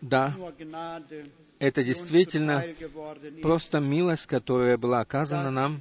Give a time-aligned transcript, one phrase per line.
[0.00, 0.34] Да,
[1.58, 2.64] это действительно
[3.42, 5.80] просто милость, которая была оказана нам,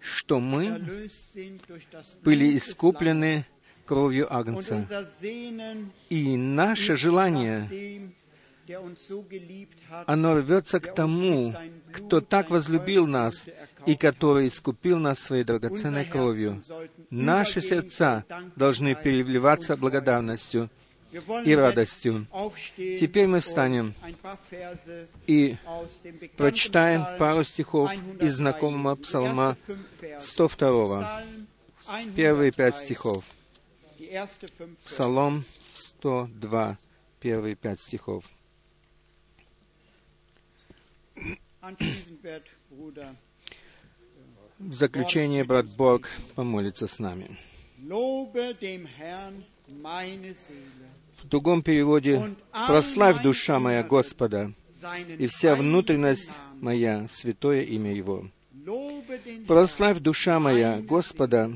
[0.00, 1.08] что мы
[2.24, 3.44] были искуплены
[3.84, 4.86] кровью Агнца.
[6.08, 8.10] И наше желание,
[10.06, 11.54] оно рвется к тому,
[11.92, 13.46] кто так возлюбил нас
[13.84, 16.62] и который искупил нас своей драгоценной кровью.
[17.10, 18.24] Наши сердца
[18.56, 20.70] должны переливаться благодарностью
[21.44, 22.26] и радостью.
[22.76, 23.94] Теперь мы встанем
[25.26, 25.56] и
[26.36, 29.56] прочитаем пару стихов из знакомого псалма
[30.18, 31.22] 102.
[32.16, 33.24] Первые пять стихов.
[34.84, 35.44] Псалом
[35.74, 36.78] 102,
[37.20, 38.24] первые пять стихов.
[44.58, 47.36] В заключение брат Борг помолится с нами.
[51.22, 52.34] В другом переводе
[52.66, 54.52] «Прославь, душа моя, Господа,
[55.18, 58.26] и вся внутренность моя, святое имя Его».
[59.46, 61.52] «Прославь, душа моя, Господа,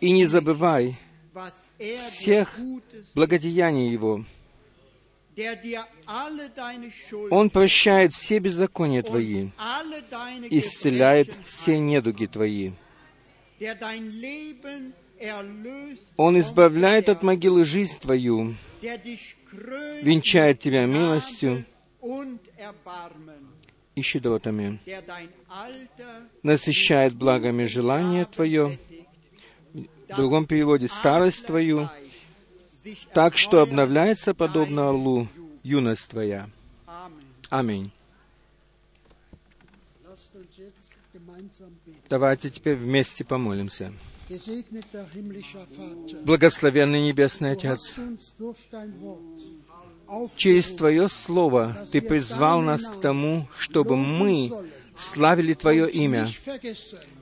[0.00, 0.96] и не забывай
[1.98, 2.58] всех
[3.14, 4.24] благодеяний Его.
[7.30, 9.50] Он прощает все беззакония Твои,
[10.50, 12.72] исцеляет все недуги Твои.
[16.16, 21.64] Он избавляет от могилы жизнь твою, венчает тебя милостью
[23.94, 24.80] и щедротами,
[26.42, 28.78] насыщает благами желание твое,
[29.74, 31.88] в другом переводе «старость твою»,
[33.12, 35.28] так что обновляется подобно орлу
[35.62, 36.48] юность твоя.
[37.50, 37.92] Аминь.
[42.08, 43.92] Давайте теперь вместе помолимся.
[46.24, 47.98] Благословенный Небесный Отец,
[50.36, 54.52] через Твое Слово Ты призвал нас к тому, чтобы мы
[54.94, 56.30] славили Твое имя,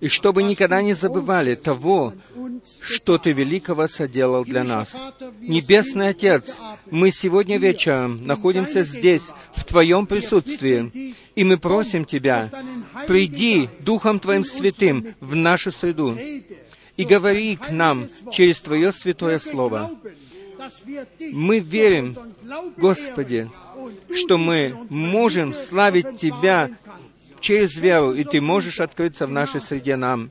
[0.01, 2.13] и чтобы никогда не забывали того,
[2.83, 4.95] что Ты великого соделал для нас.
[5.41, 6.59] Небесный Отец,
[6.91, 12.51] мы сегодня вечером находимся здесь, в Твоем присутствии, и мы просим Тебя,
[13.07, 16.19] приди Духом Твоим Святым в нашу среду,
[16.99, 19.91] и говори к нам через Твое святое Слово.
[21.33, 22.17] Мы верим,
[22.77, 23.51] Господи,
[24.15, 26.71] что мы можем славить Тебя
[27.41, 30.29] через веру, и Ты можешь открыться в нашей среде нам.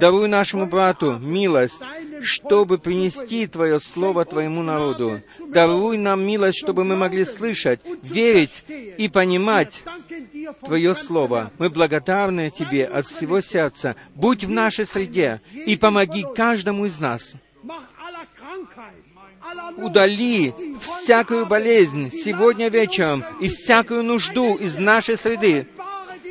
[0.00, 1.82] Даруй нашему брату милость,
[2.22, 5.20] чтобы принести Твое Слово Твоему народу.
[5.48, 9.82] Даруй нам милость, чтобы мы могли слышать, верить и понимать
[10.64, 11.50] Твое Слово.
[11.58, 13.96] Мы благодарны Тебе от всего сердца.
[14.14, 17.34] Будь в нашей среде и помоги каждому из нас.
[19.76, 25.66] Удали всякую болезнь сегодня вечером и всякую нужду из нашей среды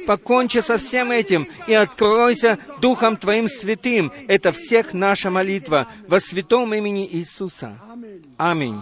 [0.07, 4.11] покончи со всем этим и откройся Духом Твоим Святым.
[4.27, 7.77] Это всех наша молитва во святом имени Иисуса.
[8.37, 8.79] Аминь.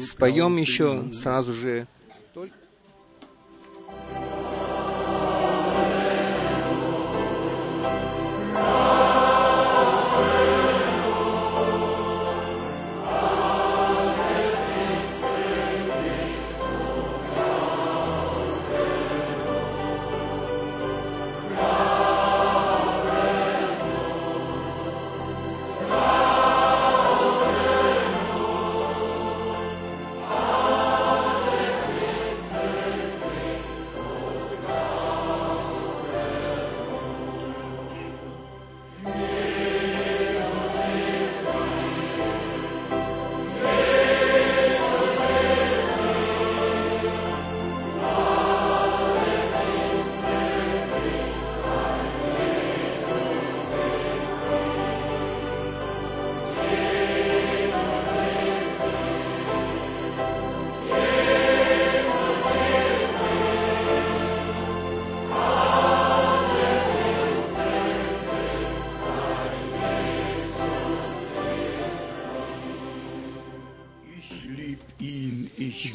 [0.00, 1.86] Споем еще сразу же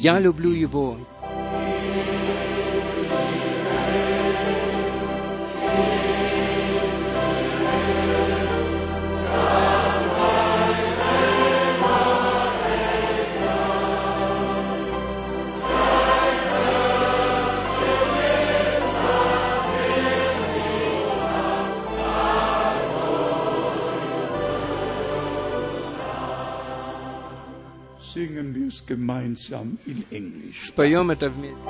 [0.06, 0.98] Я люблю Его.
[28.85, 30.67] gemeinsam in Englisch.
[30.67, 31.69] Споем это вместе.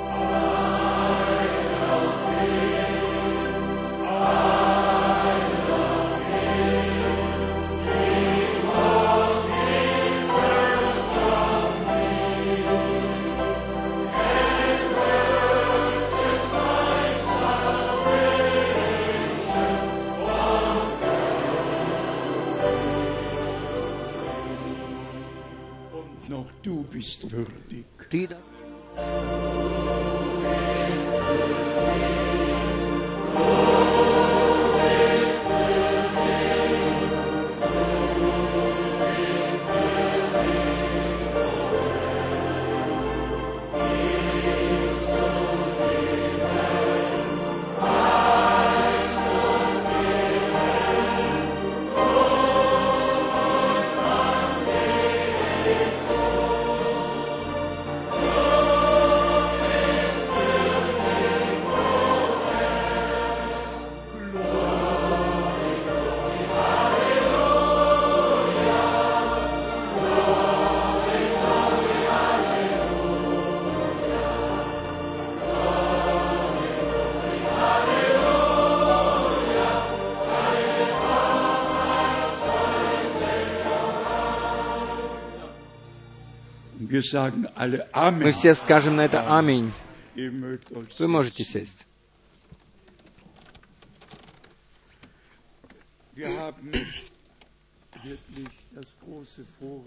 [88.11, 89.71] Мы все скажем на это «Аминь».
[90.15, 91.85] Вы можете сесть.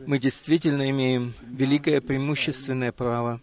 [0.07, 3.41] Мы действительно имеем великое преимущественное право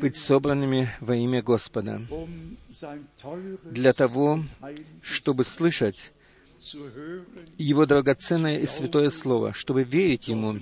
[0.00, 2.00] быть собранными во имя Господа.
[2.10, 2.56] um
[3.70, 4.42] для того,
[5.02, 6.12] чтобы слышать
[7.58, 10.60] Его драгоценное и святое Слово, чтобы верить Ему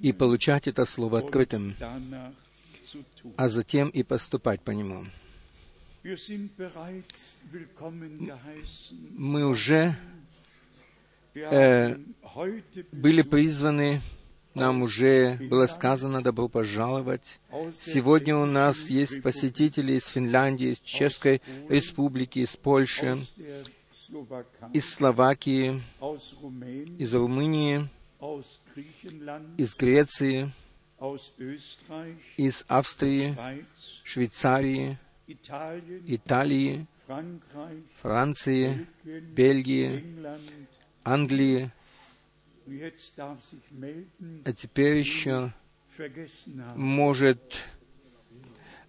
[0.00, 1.74] и получать это Слово открытым,
[3.36, 5.04] а затем и поступать по нему.
[9.12, 9.96] Мы уже
[11.34, 14.00] heute были призваны,
[14.54, 17.38] нам уже было сказано «добро пожаловать».
[17.78, 23.18] Сегодня у нас есть посетители из Финляндии, из Чешской Республики, из Польши,
[24.72, 25.82] из Словакии,
[26.98, 27.88] из Румынии,
[29.56, 30.52] из Греции,
[32.36, 33.36] из Австрии,
[34.04, 34.98] Швейцарии,
[36.06, 36.86] Италии,
[38.00, 40.04] Франции, Бельгии.
[41.04, 41.70] Англии,
[44.44, 45.52] а теперь еще
[46.76, 47.64] может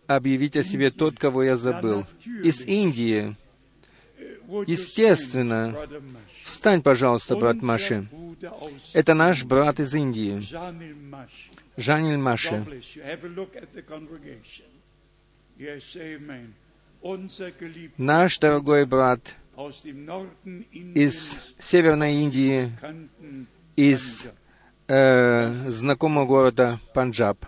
[0.08, 2.06] объявить о себе тот, кого я забыл.
[2.44, 3.36] Из Индии.
[4.68, 5.76] Естественно.
[6.44, 8.08] Встань, пожалуйста, брат Маши.
[8.94, 10.46] Это наш брат из Индии.
[11.78, 12.66] Жаниль Маши.
[17.98, 19.36] Наш дорогой брат
[20.94, 22.72] из Северной Индии,
[23.76, 24.30] из
[24.88, 27.46] э, знакомого города Панджаб.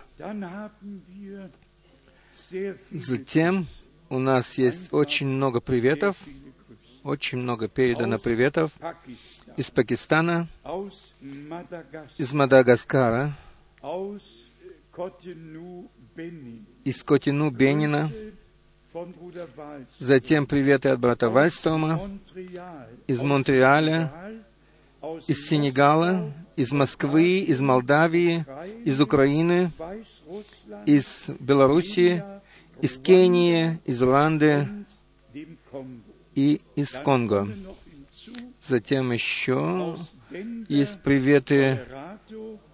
[2.90, 3.66] Затем
[4.08, 6.16] у нас есть очень много приветов.
[7.04, 8.72] Очень много передано приветов
[9.56, 10.48] из Пакистана,
[12.18, 13.36] из Мадагаскара,
[16.84, 18.10] из Котину, Бенина,
[19.98, 22.00] затем приветы от брата Вальстрома,
[23.06, 24.10] из Монреаля,
[25.26, 28.46] из Сенегала, из Москвы, из Молдавии,
[28.84, 29.70] из Украины,
[30.86, 32.24] из Белоруссии,
[32.80, 34.66] из Кении, из Руанды.
[36.34, 37.48] И из Конго.
[38.60, 39.96] Затем еще
[40.68, 41.80] есть приветы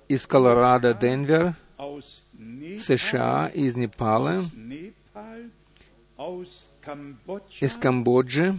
[0.08, 1.54] из Колорадо, Денвер,
[2.78, 4.44] США, из Непала,
[7.60, 8.58] из Камбоджи,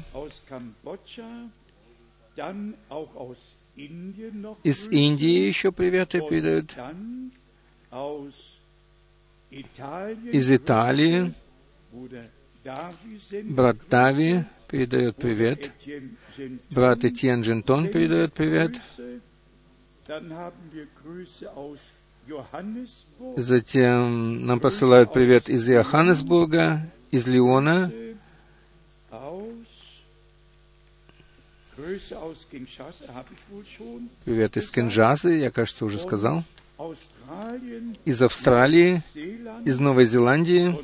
[4.63, 6.75] из Индии еще приветы передают,
[10.31, 11.33] из Италии.
[13.49, 15.69] Брат Тави передает привет.
[16.69, 18.71] Брат Этьен Джентон передает привет.
[23.35, 27.91] Затем нам посылают привет из Иоханнесбурга, из Лиона,
[34.23, 36.43] привет из Кинджазы, я, кажется, уже сказал,
[38.05, 39.01] из Австралии,
[39.65, 40.77] из Новой Зеландии,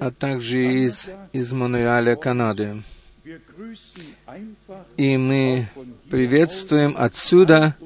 [0.00, 2.82] а также из, из Монреаля, Канады.
[4.96, 5.68] И мы
[6.10, 7.76] приветствуем отсюда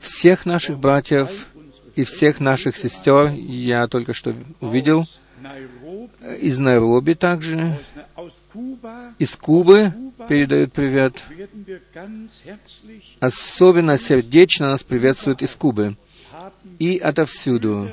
[0.00, 1.48] всех наших братьев
[1.94, 5.06] и всех наших сестер я только что увидел
[6.40, 7.76] из Найроби также,
[9.18, 9.92] из Кубы
[10.28, 11.22] передают привет.
[13.20, 15.96] Особенно сердечно нас приветствуют из Кубы.
[16.78, 17.90] И отовсюду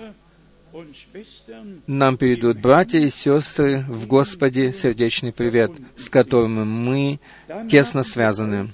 [1.88, 7.20] нам передают братья и сестры в Господе сердечный привет, с которым мы
[7.70, 8.72] тесно связаны.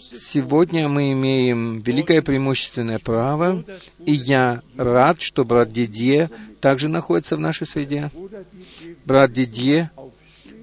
[0.00, 3.64] Сегодня мы имеем великое преимущественное право,
[4.04, 8.10] и я рад, что брат Дидье также находится в нашей среде.
[9.04, 9.90] Брат Дидье,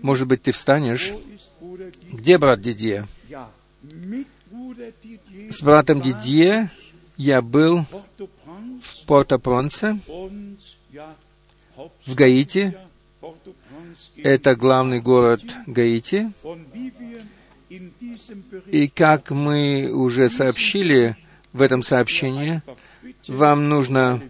[0.01, 1.11] может быть, ты встанешь?
[2.11, 3.07] Где брат Дидье?
[5.49, 6.71] С братом Дидье
[7.17, 7.85] я был
[8.81, 9.99] в Порто-Пронце,
[12.05, 12.75] в Гаити.
[14.17, 16.31] Это главный город Гаити.
[18.67, 21.15] И как мы уже сообщили
[21.53, 22.61] в этом сообщении,
[23.27, 24.21] вам нужно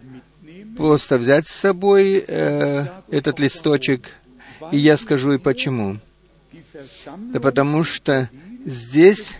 [0.76, 4.10] просто взять с собой э, этот листочек,
[4.70, 5.98] и я скажу и почему.
[7.32, 8.28] Да потому что
[8.64, 9.36] здесь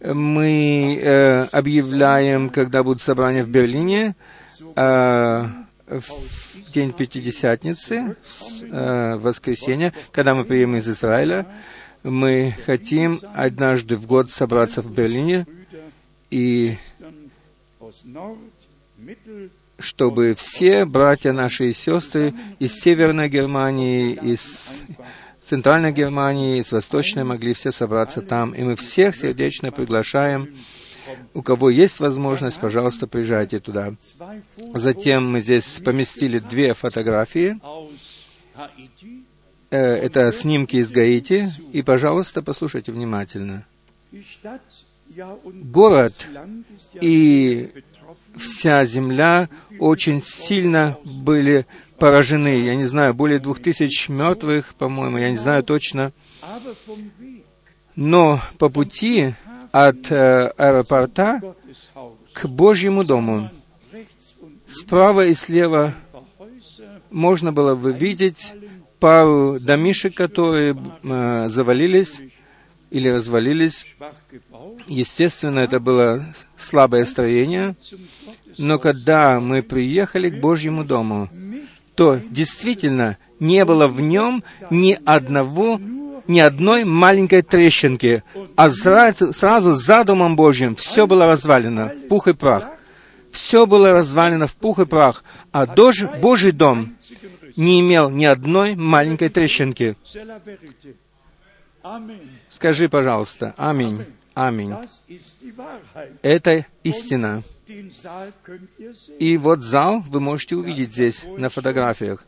[0.00, 4.16] мы э, объявляем, когда будут собрания в Берлине,
[4.76, 5.46] э,
[5.90, 8.16] в день Пятидесятницы,
[8.62, 11.46] э, в воскресенье, когда мы приедем из Израиля,
[12.02, 15.46] мы хотим однажды в год собраться в Берлине,
[16.30, 16.76] и
[19.78, 24.82] чтобы все братья наши и сестры из Северной Германии, из
[25.42, 28.52] Центральной Германии, из Восточной могли все собраться там.
[28.52, 30.54] И мы всех сердечно приглашаем.
[31.34, 33.94] У кого есть возможность, пожалуйста, приезжайте туда.
[34.74, 37.58] Затем мы здесь поместили две фотографии.
[39.70, 41.48] Э, Это снимки из Гаити.
[41.72, 43.64] И, пожалуйста, послушайте внимательно.
[45.44, 46.14] Город
[47.00, 47.70] и
[48.36, 49.48] вся земля
[49.78, 51.66] очень сильно были
[51.98, 52.64] поражены.
[52.64, 56.12] Я не знаю, более двух тысяч мертвых, по-моему, я не знаю точно.
[57.96, 59.34] Но по пути
[59.72, 61.40] от э, аэропорта
[62.32, 63.50] к Божьему дому,
[64.66, 65.94] справа и слева
[67.10, 68.52] можно было бы видеть
[68.98, 72.20] пару домишек, которые э, завалились
[72.90, 73.86] или развалились.
[74.86, 76.24] Естественно, это было
[76.56, 77.76] слабое строение,
[78.58, 81.30] но когда мы приехали к Божьему дому,
[81.94, 85.80] то действительно не было в нем ни одного,
[86.26, 88.22] ни одной маленькой трещинки,
[88.60, 92.70] а сразу, сразу за Домом Божьим все было развалено в пух и прах.
[93.32, 96.94] Все было развалено в пух и прах, а дож, Божий дом
[97.56, 99.96] не имел ни одной маленькой трещинки.
[102.50, 104.74] Скажи, пожалуйста, аминь, аминь.
[106.20, 107.42] Это истина.
[109.18, 112.26] И вот зал вы можете увидеть здесь, на фотографиях.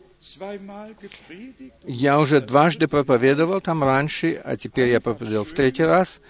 [1.85, 6.21] Я уже дважды проповедовал там раньше, а теперь я проповедовал в третий раз.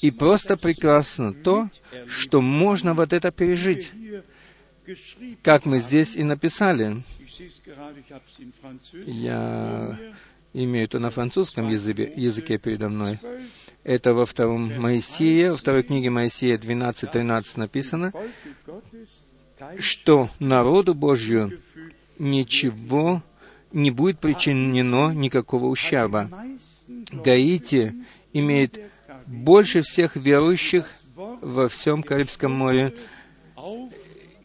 [0.00, 1.68] И просто прекрасно то,
[2.06, 3.92] что можно вот это пережить,
[5.42, 7.02] как мы здесь и написали.
[9.06, 9.98] Я
[10.54, 13.18] имею это на французском языке, языке передо мной.
[13.20, 13.52] 12
[13.84, 18.12] Это во втором Моисее, во второй книге Моисея 12.13 написано,
[19.78, 21.60] что народу Божью
[22.18, 23.22] ничего
[23.72, 26.30] не будет причинено никакого ущерба.
[27.12, 27.94] Гаити
[28.32, 28.80] имеет
[29.26, 32.94] больше всех верующих во всем Карибском море,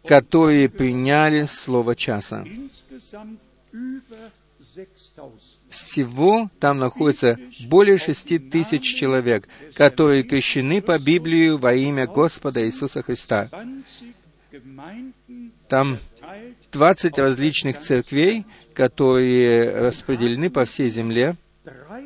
[0.05, 2.43] которые приняли Слово часа.
[2.45, 3.39] insgesamt
[3.71, 5.57] über 6000.
[5.69, 13.01] Всего там находится более шести тысяч человек, которые крещены по Библии во имя Господа Иисуса
[13.01, 13.49] Христа.
[13.51, 14.15] 20
[14.51, 18.45] Gemeinden Там teilt 20 различных церквей,
[18.77, 21.35] которые распределены по всей земле.
[21.63, 22.03] 300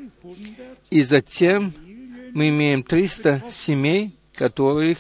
[0.90, 1.74] И затем
[2.34, 5.00] мы имеем 300 семей, которых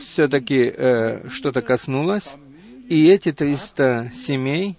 [0.00, 2.36] все-таки э, что-то коснулось.
[2.88, 4.78] И эти 300 семей,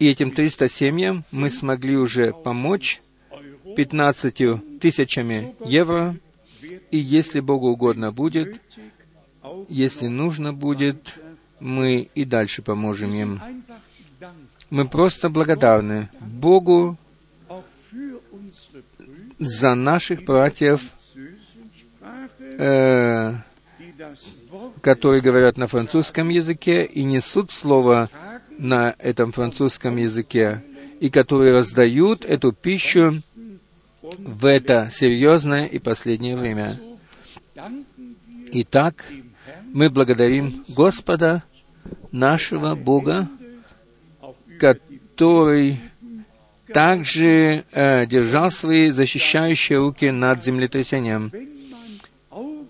[0.00, 3.00] и этим 300 семьям мы смогли уже помочь
[3.76, 6.16] 15 тысячами евро.
[6.90, 8.60] И если Богу угодно будет,
[9.68, 11.16] если нужно будет,
[11.60, 13.40] мы и дальше поможем им.
[14.70, 16.96] Мы просто благодарны Богу
[19.38, 20.92] за наших братьев,
[22.58, 23.34] э,
[24.80, 28.10] которые говорят на французском языке и несут слово
[28.58, 30.64] на этом французском языке,
[31.00, 33.14] и которые раздают эту пищу
[34.02, 36.78] в это серьезное и последнее время.
[38.52, 39.04] Итак,
[39.72, 41.44] Мы благодарим Господа,
[42.10, 43.28] нашего Бога,
[44.58, 45.80] который
[46.72, 51.32] также э, держал свои защищающие руки над землетрясением.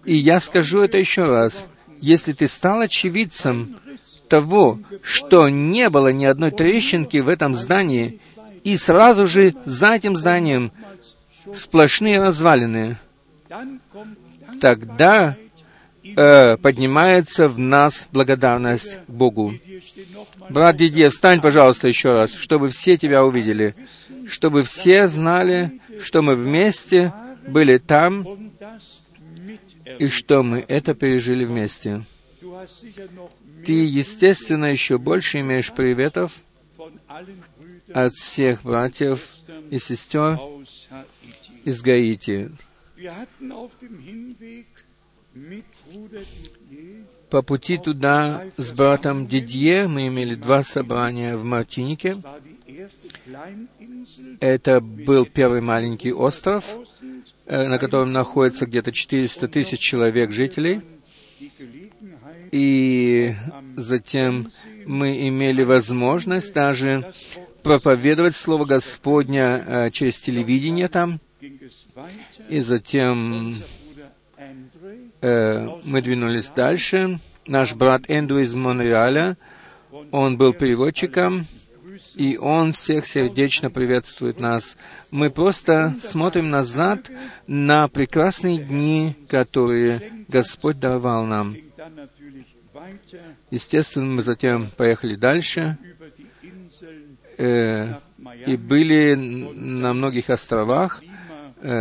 [0.05, 1.67] И я скажу это еще раз.
[2.01, 3.77] Если ты стал очевидцем
[4.29, 8.21] того, что не было ни одной трещинки в этом здании,
[8.63, 10.71] и сразу же за этим зданием
[11.53, 12.99] сплошные развалины,
[14.61, 15.37] тогда
[16.17, 19.55] э, поднимается в нас благодарность к Богу.
[20.51, 23.75] Брат Дидье, встань, пожалуйста, еще раз, чтобы все тебя увидели,
[24.27, 27.13] чтобы все знали, что мы вместе
[27.47, 28.27] были там,
[29.99, 32.05] и что мы это пережили вместе.
[33.65, 36.33] Ты, естественно, еще больше имеешь приветов
[37.93, 39.27] от всех братьев
[39.71, 40.39] и сестер
[41.65, 42.51] из Гаити.
[47.31, 52.17] По пути туда с братом Дидье мы имели два собрания в Мартинике.
[54.41, 56.65] Это был первый маленький остров,
[57.47, 60.81] э, на котором находится где-то 400 тысяч человек жителей.
[62.51, 63.35] И
[63.77, 64.51] затем
[64.87, 67.13] мы имели возможность даже
[67.63, 71.21] проповедовать Слово Господня э, через телевидение там.
[72.49, 73.57] И затем
[75.21, 77.19] э, мы двинулись дальше.
[77.47, 79.37] Наш брат Эндрю из Монреаля,
[80.11, 81.47] он был переводчиком,
[82.15, 84.77] и он всех сердечно приветствует нас.
[85.11, 87.11] Мы просто смотрим назад
[87.47, 91.57] на прекрасные дни, которые Господь даровал нам.
[93.51, 95.79] Естественно, мы затем поехали дальше
[97.39, 97.95] э,
[98.47, 101.03] и были на многих островах,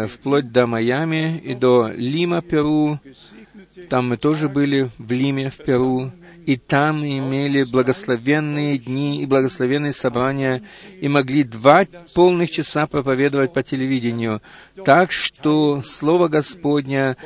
[0.07, 2.99] вплоть до Майами и до Лима, Перу.
[3.89, 6.11] Там мы тоже были в Лиме, в Перу,
[6.47, 10.63] и там имели благословенные дни и благословенные собрания,
[11.01, 14.41] и могли два полных часа проповедовать по телевидению.
[14.85, 17.17] Так что Слово Господня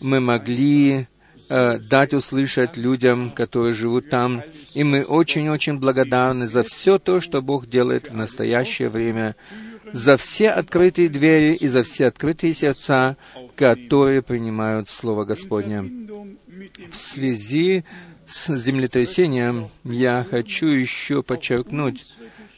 [0.00, 1.08] мы могли
[1.50, 4.42] э, дать услышать людям, которые живут там.
[4.72, 9.36] И мы очень-очень благодарны за все то, что Бог делает в настоящее время
[9.92, 13.16] за все открытые двери и за все открытые сердца,
[13.56, 15.82] которые принимают Слово Господне.
[16.90, 17.84] В связи
[18.26, 22.06] с землетрясением я хочу еще подчеркнуть,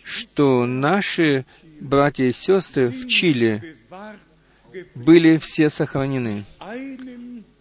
[0.05, 1.47] что наши
[1.81, 3.77] братья и сестры в Чили
[4.95, 6.45] были все сохранены.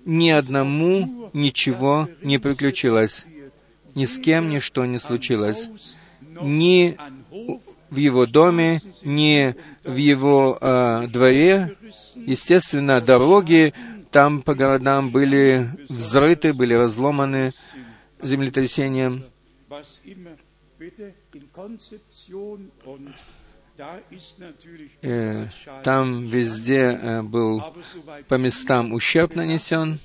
[0.06, 3.26] Ни одному ничего не приключилось.
[3.94, 5.70] Ни с кем ничто не случилось.
[6.42, 6.98] Ни
[7.92, 11.78] в его доме, ни в его э, дворе.
[12.16, 13.74] Естественно, дороги
[14.12, 17.54] там по городам были взрыты, были разломаны
[18.22, 19.26] землетрясением.
[25.02, 25.48] Э,
[25.84, 27.64] там везде э, был
[28.28, 30.00] по местам ущерб нанесен.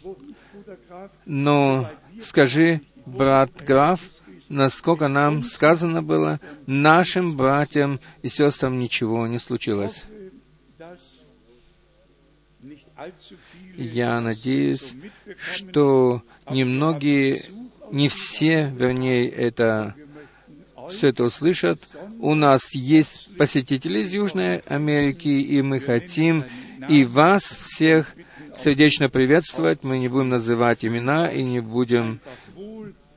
[1.25, 1.89] Но
[2.21, 4.01] скажи, брат граф,
[4.49, 10.05] насколько нам сказано было, нашим братьям и сестрам ничего не случилось.
[13.77, 14.95] Я надеюсь,
[15.39, 17.45] что немногие,
[17.91, 19.95] не все, вернее, это
[20.91, 21.81] все это услышат.
[22.21, 26.45] У нас есть посетители из Южной Америки, и мы хотим
[26.89, 28.15] и вас всех
[28.57, 29.83] сердечно приветствовать.
[29.83, 32.21] Мы не будем называть имена и не будем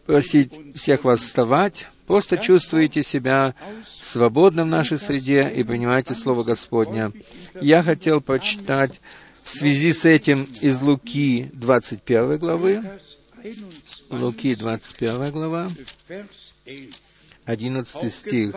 [0.10, 1.88] просить всех вас вставать.
[2.08, 3.54] Просто чувствуйте себя
[3.86, 7.12] свободно в нашей среде и принимайте Слово Господня.
[7.62, 9.02] Я хотел прочитать
[9.44, 12.84] в связи с этим из Луки 21 главы,
[14.10, 15.70] Луки 21 глава,
[17.46, 18.56] 11 стих.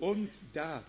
[0.00, 0.82] Und da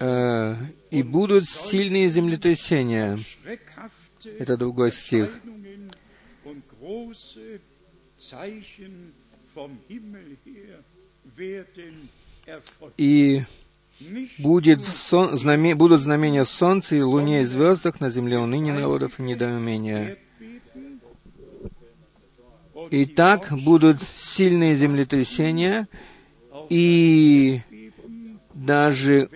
[0.00, 0.56] Э,
[0.90, 3.18] и будут сильные землетрясения.
[4.38, 5.38] Это другой стих.
[12.96, 13.42] И
[14.38, 19.20] будет сон, знаме, будут знамения в солнце и луне и звездах, на земле уныние народов
[19.20, 20.18] и недоумения.
[22.90, 25.86] И так будут сильные землетрясения,
[26.70, 27.60] и
[28.54, 29.28] даже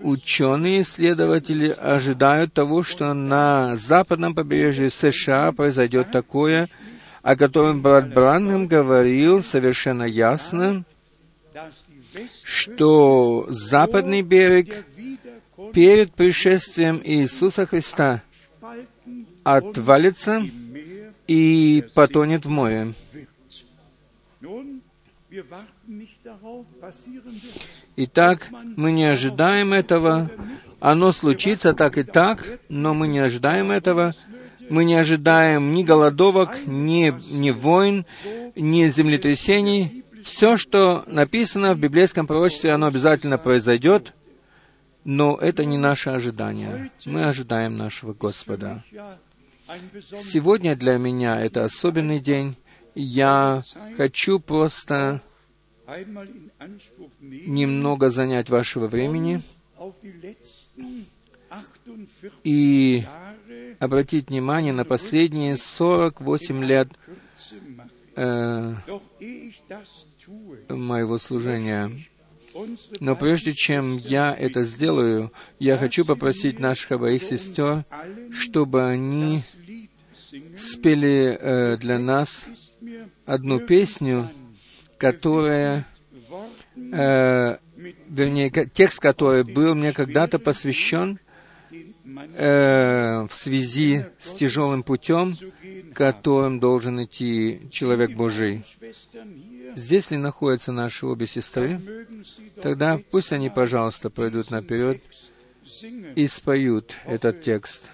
[0.00, 6.68] ученые исследователи ожидают того, что на западном побережье США произойдет такое,
[7.22, 10.84] о котором брат Бранхам говорил совершенно ясно,
[12.42, 14.84] что западный берег
[15.72, 18.22] перед пришествием Иисуса Христа
[19.42, 20.42] отвалится
[21.26, 22.94] и потонет в море.
[27.96, 30.30] Итак, мы не ожидаем этого.
[30.80, 34.14] Оно случится так и так, но мы не ожидаем этого.
[34.68, 38.04] Мы не ожидаем ни голодовок, ни, ни войн,
[38.56, 40.04] ни землетрясений.
[40.24, 44.14] Все, что написано в библейском пророчестве, оно обязательно произойдет,
[45.04, 46.90] но это не наше ожидание.
[47.04, 48.82] Мы ожидаем нашего Господа.
[50.16, 52.56] Сегодня для меня это особенный день.
[52.94, 53.62] Я
[53.96, 55.20] хочу просто
[57.20, 59.42] немного занять вашего времени
[62.42, 63.04] и
[63.78, 66.88] обратить внимание на последние 48 лет
[68.16, 68.74] э,
[70.68, 72.06] моего служения.
[73.00, 77.84] Но прежде чем я это сделаю, я хочу попросить наших обоих сестер,
[78.30, 79.42] чтобы они
[80.56, 82.46] спели э, для нас
[83.26, 84.30] одну песню,
[84.98, 85.86] которая,
[86.76, 87.56] э,
[88.08, 91.18] вернее, текст, который был мне когда-то посвящен
[91.72, 95.36] э, в связи с тяжелым путем,
[95.94, 98.64] которым должен идти человек Божий.
[99.74, 101.80] Здесь ли находятся наши обе сестры?
[102.62, 105.02] Тогда пусть они, пожалуйста, пройдут наперед
[106.14, 107.90] и споют этот текст.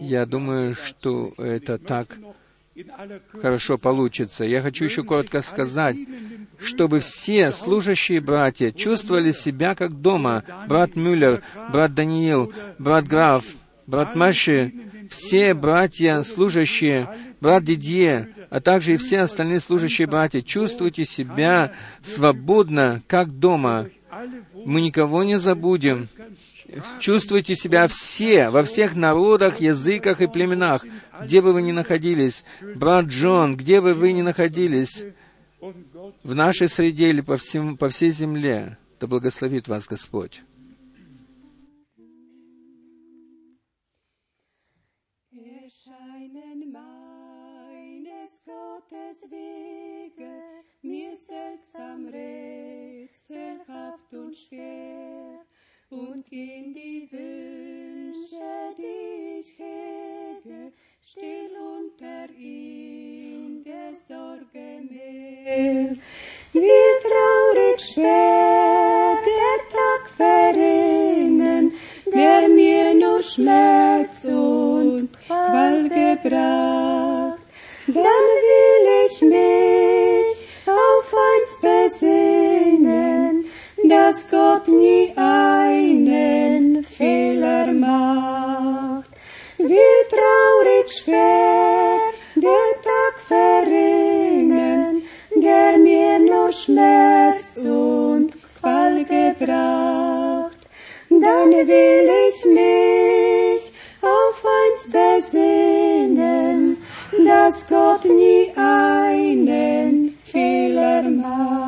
[0.00, 2.18] Я думаю, что это так
[3.40, 4.44] хорошо получится.
[4.44, 5.96] Я хочу еще коротко сказать,
[6.58, 10.44] чтобы все служащие братья чувствовали себя как дома.
[10.68, 13.44] Брат Мюллер, брат Даниил, брат Граф,
[13.86, 14.72] брат Маши,
[15.08, 17.08] все братья служащие,
[17.40, 23.86] брат Дидье, а также и все остальные служащие братья, чувствуйте себя свободно, как дома.
[24.64, 26.08] Мы никого не забудем.
[27.00, 30.84] Чувствуйте себя все, во всех народах, языках и племенах,
[31.22, 32.44] где бы вы ни находились.
[32.60, 35.06] Брат Джон, где бы вы ни находились,
[36.22, 40.42] в нашей среде или по, всем, по всей земле, да благословит вас Господь.
[50.80, 53.20] mir seltsam rätselhaft
[54.14, 55.44] und schwer
[55.90, 60.72] und gehen die Wünsche, die ich hege,
[61.02, 65.96] still unter in der Sorge mehr.
[66.52, 71.72] Wie traurig schwer der Tag verrinnen,
[72.12, 77.42] der mir nur Schmerz und Qual gebracht.
[77.86, 80.26] Dann will ich mich
[80.66, 82.17] auf eins besinnen,
[84.08, 89.10] dass Gott nie einen Fehler macht.
[89.58, 91.98] Wie traurig schwer
[92.34, 95.02] der Tag verrinnen,
[95.36, 100.60] der mir nur Schmerz und Qual gebracht.
[101.10, 103.62] Dann will ich mich
[104.00, 106.78] auf eins besinnen,
[107.26, 111.67] dass Gott nie einen Fehler macht.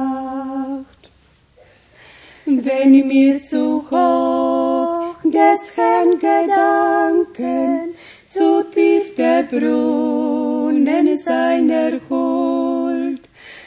[2.72, 7.94] Wenn mir zu hoch des Herrn Gedanken,
[8.28, 13.22] zu tief der Brunnen seiner Huld,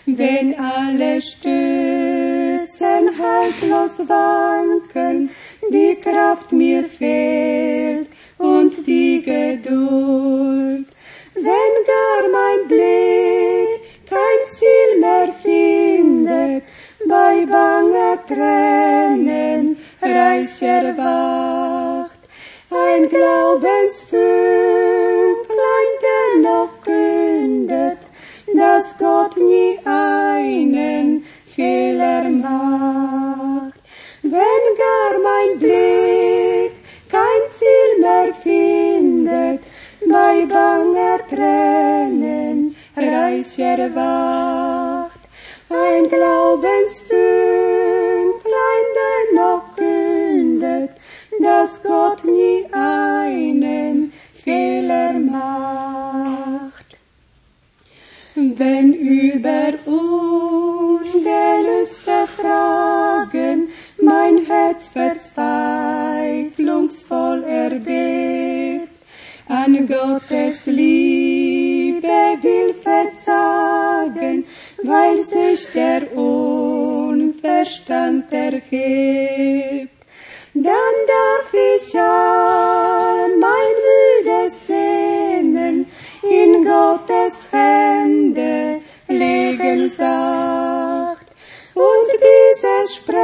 [0.06, 5.30] wenn alle Stützen haltlos wanken,
[5.70, 10.88] die Kraft mir fehlt und die Geduld,
[11.36, 16.63] wenn gar mein Blick kein Ziel mehr findet,
[17.14, 22.22] bei banger Tränen reich erwacht.
[22.86, 28.02] Ein Glaubensvöglein, der noch kündet,
[28.56, 31.24] dass Gott nie einen
[31.56, 33.76] Fehler macht.
[34.24, 36.74] Wenn gar mein Blick
[37.16, 39.62] kein Ziel mehr findet,
[40.16, 44.83] bei banger Tränen reich erwacht.
[46.14, 50.92] Glaubensfünklein dennoch kündet,
[51.42, 57.00] dass Gott nie einen Fehler macht.
[58.36, 63.70] Wenn über ungelöste Fragen
[64.02, 68.90] mein Herz verzweiflungsvoll erbebt,
[69.48, 72.08] an Gottes Liebe
[72.42, 74.46] will verzagen,
[74.84, 76.02] weil sich der
[77.42, 79.90] Verstand erhebt.
[80.54, 85.88] Dann darf ich all mein müdes Sehnen
[86.22, 91.28] in Gottes Hände legen sacht.
[91.74, 93.18] Und dieses Sprechen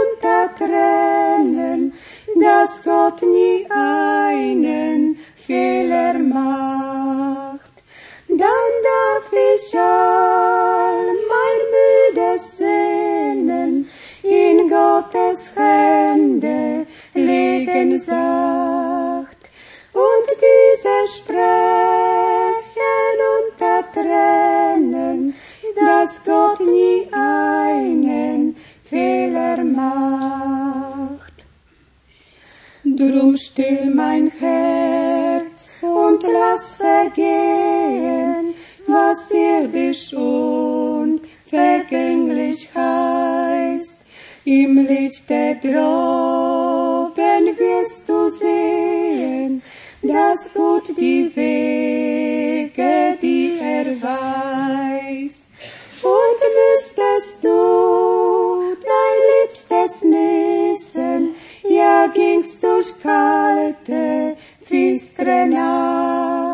[0.00, 1.92] unter Tränen,
[2.40, 6.85] dass Gott nie einen Fehler macht.
[9.36, 13.88] Dann darf ich all mein müdes Sehnen
[14.22, 19.50] in Gottes Hände legen sacht.
[19.92, 21.42] Und dieses Sprechen
[23.36, 25.34] unter Tränen,
[25.74, 31.26] dass Gott nie einen Fehler macht.
[32.84, 38.35] Drum still mein Herz und lass vergehen,
[38.86, 43.98] was irdisch und vergänglich heißt.
[44.44, 49.60] Im Lichte droben wirst du sehen,
[50.02, 55.44] dass Gott die Wege dir erweist.
[56.02, 61.34] Und müsstest du dein Liebstes missen,
[61.68, 66.45] ja gingst durch kalte, finstere Nacht.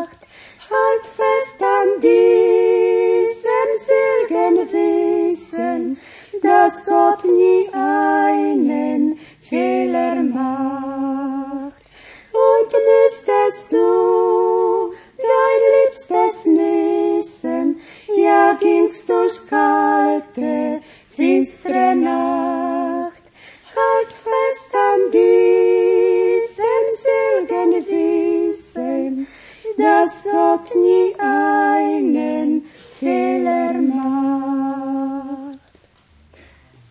[2.03, 5.97] Diesem selgen Wissen,
[6.41, 11.77] dass Gott nie einen Fehler macht.
[12.33, 17.79] Und müsstest du dein Liebstes missen,
[18.17, 20.81] ja gingst durch kalte,
[21.15, 23.23] finstere Nacht.
[23.75, 25.52] Halt fest an diesem
[29.77, 32.63] dass Gott nie einen
[32.99, 35.59] Fehler macht.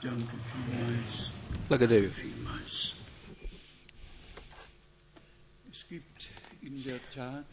[0.02, 1.30] Danke vielmals.
[1.68, 2.10] Благодарю.
[2.10, 2.94] Vielmals.
[5.70, 6.28] Es gibt
[6.62, 7.46] in der Tat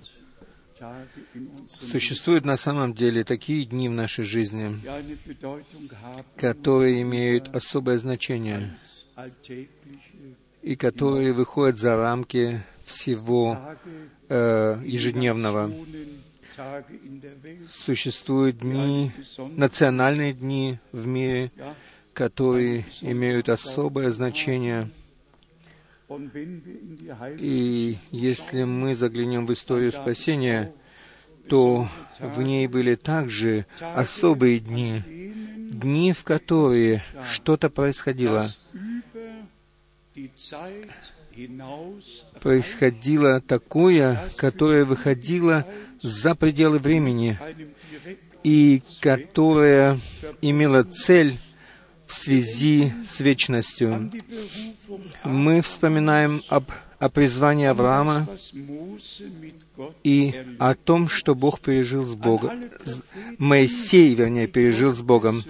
[1.67, 4.79] Существуют на самом деле такие дни в нашей жизни,
[6.37, 8.77] которые имеют особое значение
[10.61, 13.57] и которые выходят за рамки всего
[14.29, 15.71] э, ежедневного.
[17.69, 21.51] Существуют дни, национальные дни в мире,
[22.13, 24.89] которые имеют особое значение.
[27.39, 30.73] И если мы заглянем в историю спасения,
[31.47, 31.87] то
[32.19, 35.01] в ней были также особые дни,
[35.71, 38.45] дни, в которые что-то происходило.
[42.41, 45.65] Происходило такое, которое выходило
[46.01, 47.37] за пределы времени
[48.43, 49.99] и которое
[50.41, 51.39] имело цель
[52.05, 54.11] в связи с вечностью.
[55.23, 58.27] Мы вспоминаем об, о призвании Авраама
[60.03, 62.63] и о том, что Бог пережил с Богом.
[63.37, 65.43] Моисей, вернее, пережил с Богом.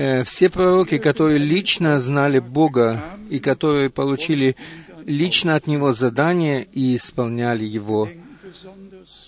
[0.00, 4.56] Э, Все пророки, которые лично знали Бога и которые получили
[5.04, 8.08] лично от Него задание и исполняли его,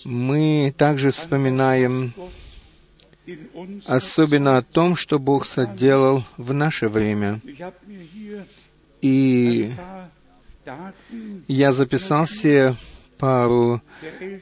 [0.03, 2.13] мы также вспоминаем
[3.85, 7.39] особенно о том, что Бог соделал в наше время.
[9.01, 9.71] И
[11.47, 12.75] я записал себе
[13.19, 13.79] пару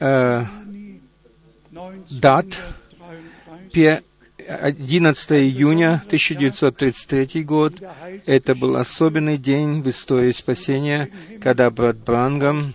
[0.00, 0.46] э,
[2.10, 2.46] дат.
[2.46, 4.02] 1933 Пе-
[4.48, 7.74] 11 июня 1933 год.
[8.26, 12.72] Это был особенный день в истории спасения, когда брат Брангам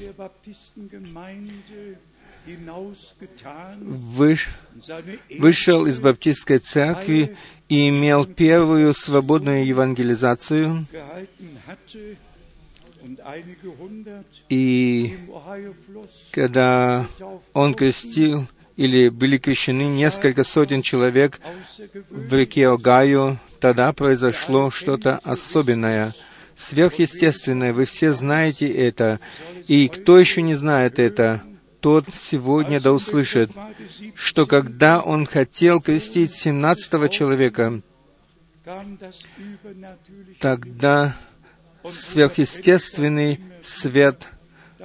[5.39, 7.35] вышел из баптистской церкви
[7.67, 10.85] и имел первую свободную евангелизацию,
[14.49, 15.17] и
[16.31, 17.05] когда
[17.53, 18.47] он крестил
[18.77, 21.41] или были крещены несколько сотен человек
[22.09, 26.13] в реке Огайо, тогда произошло что-то особенное,
[26.55, 27.73] сверхъестественное.
[27.73, 29.19] Вы все знаете это.
[29.67, 31.43] И кто еще не знает это,
[31.81, 33.51] тот сегодня да услышит,
[34.13, 37.81] что когда он хотел крестить 17 человека,
[40.39, 41.15] тогда
[41.89, 44.27] сверхъестественный свет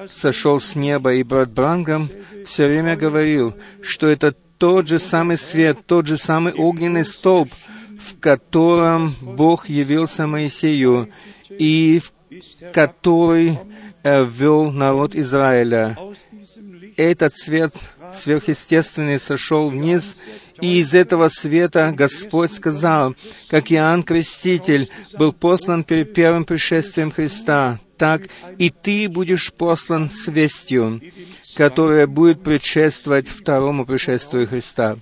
[0.09, 2.09] сошел с неба, и брат Брангам
[2.45, 7.51] все время говорил, что это тот же самый свет, тот же самый огненный столб,
[8.01, 11.09] в котором Бог явился Моисею,
[11.51, 12.13] и в
[12.73, 13.59] который
[14.03, 15.97] э, вел народ Израиля.
[16.97, 17.75] Этот свет
[18.15, 20.17] сверхъестественный сошел вниз
[20.63, 23.17] И из этого света Господь сказал,
[23.49, 28.23] как Иоанн Креститель был послан перед первым пришествием Христа, так
[28.59, 31.01] и ты будешь послан с вестью,
[31.55, 34.99] которая будет предшествовать второму пришествию Христа.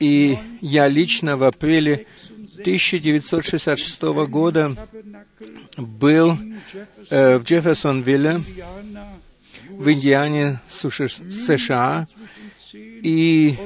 [0.00, 2.08] И я лично в апреле
[2.58, 4.74] 1966 года
[5.76, 6.36] был
[7.08, 8.42] э, в Джефферсонвилле,
[9.68, 12.06] в Индиане, США,
[12.72, 13.56] и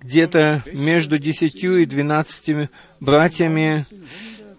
[0.00, 2.68] где-то между десятью и двенадцатью
[3.00, 3.84] братьями,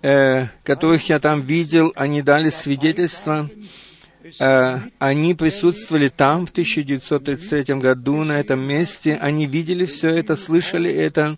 [0.01, 3.49] э, которых я там видел, они дали свидетельство.
[4.39, 9.17] Э, они присутствовали там в 1933 году, на этом месте.
[9.21, 11.37] Они видели все это, слышали это.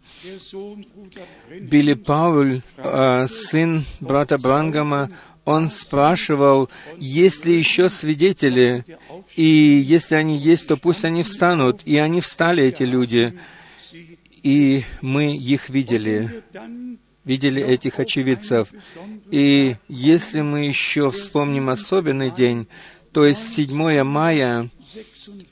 [1.59, 5.09] Билли Пауль, э, сын брата Брангама,
[5.45, 8.83] он спрашивал, есть ли еще свидетели,
[9.35, 11.81] и если они есть, то пусть они встанут.
[11.85, 13.37] И они встали, эти люди,
[14.45, 16.43] и мы их видели,
[17.23, 18.69] видели этих очевидцев.
[19.31, 22.67] И если мы еще вспомним особенный день,
[23.11, 24.69] то есть 7 мая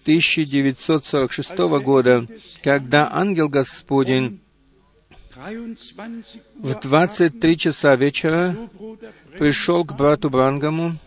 [0.03, 2.27] 1946 года,
[2.61, 4.39] когда ангел Господень
[5.33, 6.23] 23
[6.59, 8.55] в 23 часа вечера
[9.39, 10.97] пришел к брату Брангаму,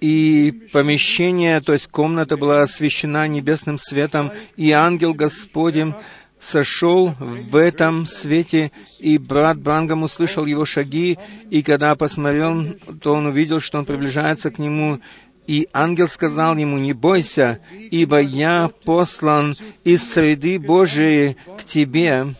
[0.00, 5.94] и помещение, то есть комната была освещена небесным светом, и ангел Господень
[6.38, 11.18] сошел в этом свете, и брат Брангам услышал его шаги,
[11.50, 12.64] и когда посмотрел,
[13.02, 15.00] то он увидел, что он приближается к нему,
[15.46, 22.34] и ангел сказал ему, «Не бойся, ибо я послан из среды Божией к тебе,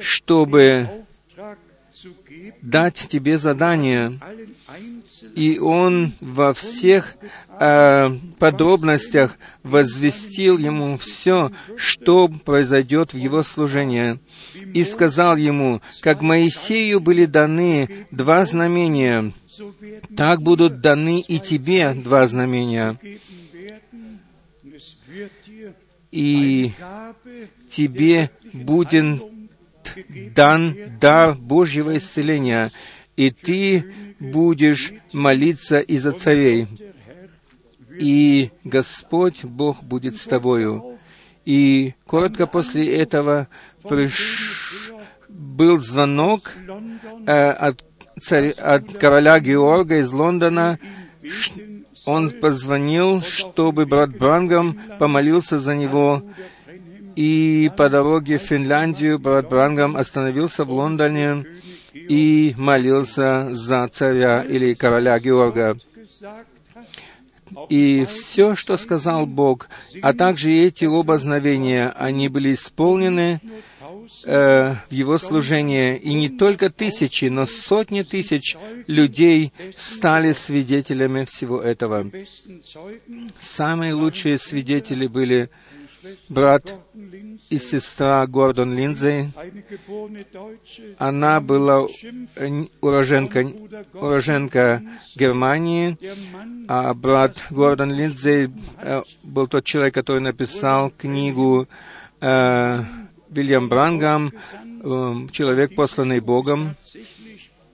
[0.00, 0.88] чтобы
[2.62, 4.18] дать тебе задание».
[5.34, 7.16] И он во всех
[7.58, 14.20] э, подробностях возвестил ему все, что произойдет в его служении.
[14.74, 19.32] И сказал ему, как Моисею были даны два знамения,
[20.16, 22.98] так будут даны и тебе два знамения.
[26.12, 26.72] И
[27.68, 29.22] тебе будет
[30.34, 32.70] дан дар Божьего исцеления,
[33.16, 36.66] и ты будешь молиться и за царей.
[37.98, 40.98] И Господь Бог будет с тобою.
[41.44, 43.48] И коротко после этого
[43.88, 44.92] приш...
[45.28, 46.52] был звонок
[47.26, 47.84] э, от,
[48.20, 50.78] царь- от короля Георга из Лондона.
[51.22, 51.52] Ш-
[52.06, 56.22] Он позвонил, чтобы брат Брангам помолился за него.
[57.14, 61.46] И по дороге в Финляндию брат Брангам остановился в Лондоне
[61.94, 65.76] и молился за царя или короля Георга.
[67.68, 69.68] И все, что сказал Бог,
[70.02, 73.40] а также эти оба знамения, они были исполнены
[74.24, 75.96] э, в Его служении.
[75.96, 82.10] И не только тысячи, но сотни тысяч людей стали свидетелями всего этого.
[83.40, 85.50] Самые лучшие свидетели были
[86.28, 86.74] брат
[87.50, 89.30] и сестра Гордон Линдзей.
[90.98, 91.86] Она была
[92.80, 93.52] уроженка,
[93.94, 94.82] уроженка
[95.16, 95.98] Германии,
[96.68, 101.68] а брат Гордон Линдзей э, был тот человек, который написал книгу
[102.20, 102.80] э,
[103.28, 104.32] Вильям Брангам
[104.82, 106.76] э, «Человек, посланный Богом».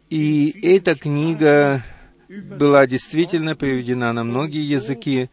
[0.08, 1.82] И эта книга
[2.30, 5.30] была действительно переведена на многие языки,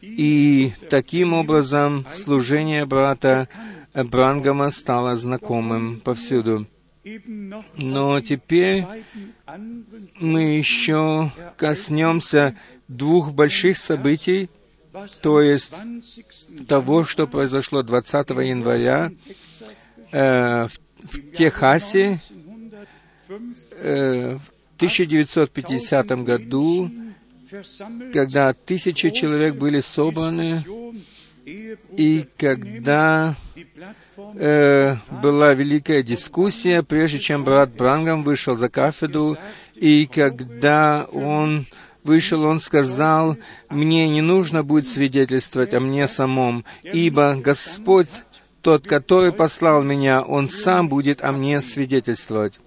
[0.00, 3.48] и таким образом служение брата
[3.94, 6.66] Брангама стало знакомым повсюду.
[7.76, 8.84] Но теперь
[10.20, 12.54] мы еще коснемся
[12.86, 14.50] двух больших событий,
[15.22, 16.68] то есть 20.
[16.68, 19.12] того, что произошло 20 января
[20.12, 22.20] э, в, в Техасе
[23.28, 26.88] 1905 э, в 1950 году,
[28.12, 30.62] когда тысячи человек были собраны,
[31.96, 33.34] и когда
[34.36, 39.36] э, была великая дискуссия, прежде чем брат Брангам вышел за кафедру,
[39.74, 41.66] и когда он
[42.04, 43.36] вышел, он сказал,
[43.68, 48.22] «Мне не нужно будет свидетельствовать о мне самом, ибо Господь,
[48.62, 52.60] тот, который послал меня, Он сам будет о мне свидетельствовать».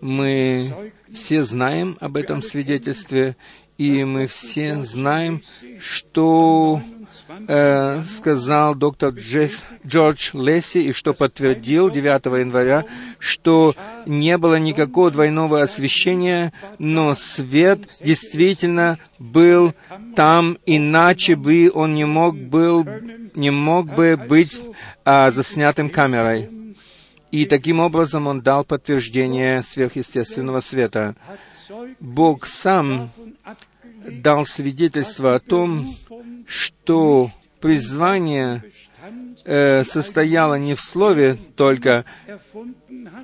[0.00, 3.36] Мы все знаем об этом свидетельстве,
[3.78, 5.40] и мы все знаем,
[5.78, 6.80] что
[7.46, 12.84] э, сказал доктор Джесс, Джордж Лесси, и что подтвердил 9 января,
[13.18, 19.74] что не было никакого двойного освещения, но свет действительно был
[20.16, 22.84] там, иначе бы он не мог, был,
[23.34, 24.58] не мог бы быть
[25.04, 26.55] а, заснятым камерой.
[27.30, 31.14] И таким образом он дал подтверждение сверхъестественного света.
[32.00, 33.10] Бог сам
[34.08, 35.96] дал свидетельство о том,
[36.46, 38.62] что призвание
[39.44, 42.04] э, состояло не в слове только,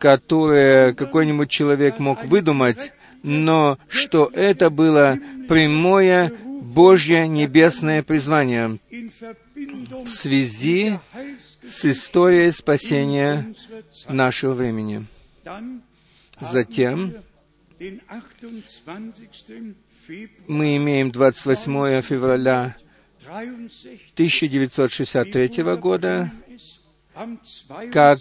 [0.00, 2.92] которое какой-нибудь человек мог выдумать,
[3.22, 6.32] но что это было прямое
[6.62, 8.78] Божье небесное призвание
[10.04, 10.98] в связи
[11.62, 13.54] с историей спасения
[14.08, 15.06] нашего времени.
[16.40, 17.14] Затем
[20.46, 22.76] мы имеем 28 февраля
[23.26, 26.30] 1963 года,
[27.92, 28.18] как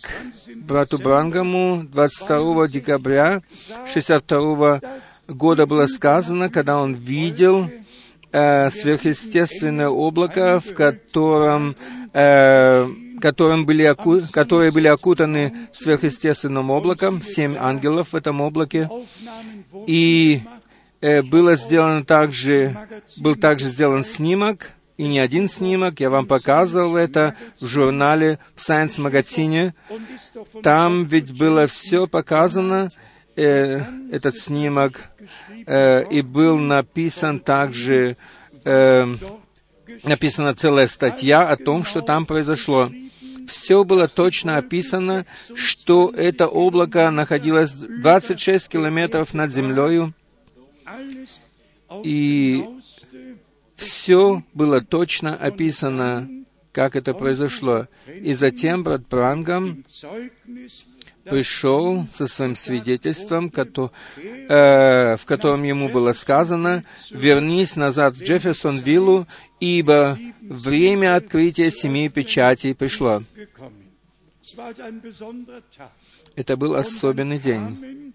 [0.56, 4.82] брату Брангаму 22 декабря 1962
[5.28, 7.70] года было сказано, когда он видел
[8.32, 11.76] э, сверхъестественное облако, в котором,
[12.14, 12.88] э,
[13.22, 14.22] которым были оку...
[14.32, 18.90] которые были окутаны сверхъестественным облаком, семь ангелов в этом облаке,
[19.88, 20.42] и
[21.00, 22.76] э, было сделано также,
[23.18, 28.60] был также сделан снимок, и не один снимок, я вам показывал это в журнале, в
[28.60, 29.74] Science магазине.
[30.62, 32.92] Там ведь было все показано,
[33.36, 35.06] э, этот снимок,
[35.66, 38.18] э, и был написан также,
[38.64, 39.16] э,
[40.04, 42.92] написана целая статья о том, что там произошло.
[43.48, 45.26] Все было точно описано,
[45.56, 50.14] что это облако находилось 26 километров над землей,
[52.04, 52.66] и
[53.76, 56.30] все было точно описано,
[56.72, 57.88] как это произошло.
[58.08, 59.84] И затем брат Брангам
[61.24, 69.28] пришел со своим свидетельством, э, в котором ему было сказано, «Вернись назад в Джефферсон-виллу,
[69.62, 73.24] ибо время открытия семи печатей пришло».
[76.36, 78.14] Это был особенный день.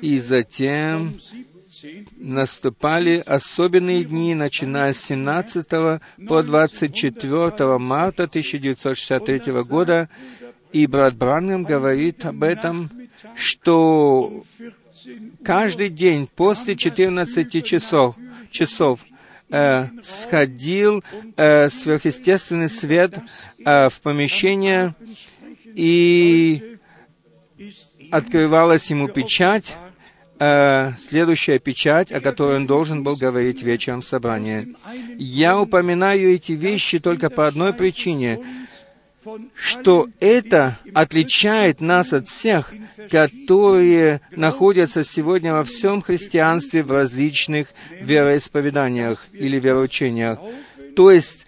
[0.00, 1.18] И затем
[2.16, 5.68] наступали особенные дни, начиная с 17
[6.28, 10.08] по 24 марта 1963 года,
[10.72, 12.90] и брат Бранхам говорит об этом,
[13.34, 14.44] что
[15.44, 18.16] каждый день после 14 часов,
[18.50, 19.04] часов
[19.50, 21.02] э, сходил
[21.36, 23.18] э, сверхъестественный свет
[23.64, 24.94] э, в помещение,
[25.74, 26.78] и
[28.10, 29.76] открывалась ему печать,
[30.38, 34.74] э, следующая печать, о которой он должен был говорить вечером в собрании.
[35.18, 38.40] Я упоминаю эти вещи только по одной причине,
[39.54, 42.72] что это отличает нас от всех,
[43.10, 47.68] которые находятся сегодня во всем христианстве в различных
[48.00, 50.38] вероисповеданиях или вероучениях.
[50.96, 51.46] То есть,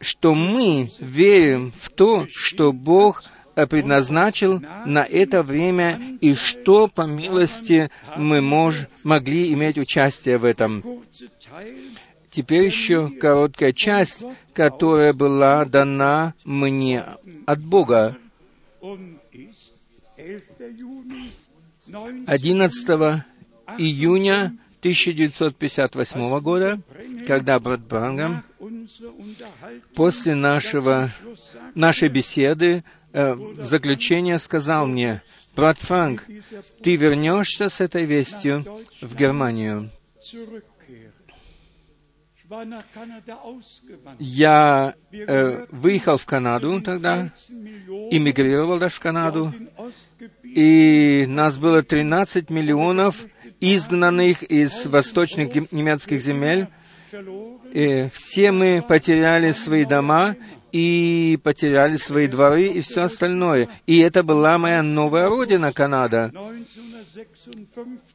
[0.00, 7.90] что мы верим в то, что Бог предназначил на это время и что, по милости,
[8.16, 10.82] мы мож, могли иметь участие в этом.
[12.32, 14.24] Теперь еще короткая часть,
[14.54, 17.04] которая была дана мне
[17.44, 18.16] от Бога.
[18.80, 19.26] 11
[23.78, 26.80] июня 1958 года,
[27.26, 28.42] когда брат Брангам
[29.94, 31.10] после нашего,
[31.74, 35.20] нашей беседы э, заключение сказал мне,
[35.54, 36.24] «Брат Франк,
[36.82, 38.64] ты вернешься с этой вестью
[39.02, 39.90] в Германию».
[44.18, 47.32] Я э, выехал в Канаду тогда,
[48.10, 49.52] иммигрировал даже в Канаду,
[50.42, 53.24] и нас было 13 миллионов
[53.60, 56.66] изгнанных из восточных немецких земель.
[57.72, 60.36] И все мы потеряли свои дома
[60.72, 63.68] и потеряли свои дворы и все остальное.
[63.86, 66.32] И это была моя новая родина, Канада.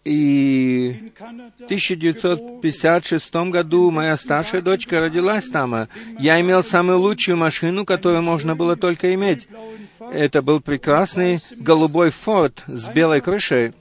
[0.04, 1.12] И
[1.60, 5.88] в 1956 году моя старшая дочка родилась там.
[6.20, 9.48] Я имел самую лучшую машину, которую можно было только иметь.
[10.12, 13.74] Это был прекрасный голубой форт с белой крышей.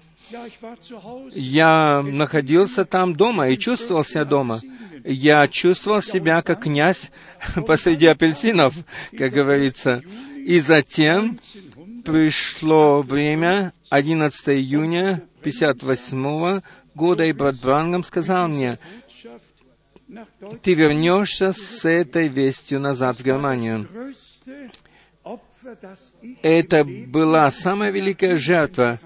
[1.32, 4.60] Я находился там дома и чувствовал себя дома
[5.06, 7.12] я чувствовал себя как князь
[7.66, 8.74] посреди апельсинов,
[9.16, 10.02] как говорится.
[10.36, 11.38] И затем
[12.04, 16.60] пришло время, 11 июня 58
[16.94, 18.78] года, и брат Брангам сказал мне,
[20.62, 23.88] ты вернешься с этой вестью назад в Германию.
[26.42, 29.00] Это была самая великая жертва,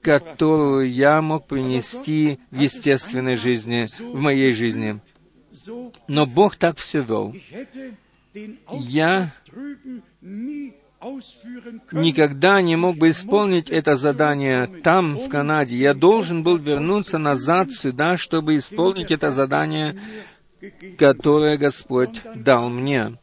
[0.00, 5.00] которую я мог принести в естественной жизни, в моей жизни.
[6.08, 7.34] Но Бог так все вел.
[8.72, 9.32] Я
[11.90, 15.76] никогда не мог бы исполнить это задание там, в Канаде.
[15.76, 19.98] Я должен был вернуться назад сюда, чтобы исполнить это задание,
[20.98, 23.18] которое Господь дал мне.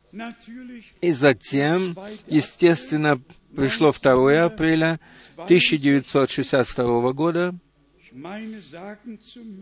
[1.02, 1.96] И затем,
[2.28, 3.22] естественно,
[3.56, 5.00] пришло 2 апреля
[5.38, 7.56] 1962 года.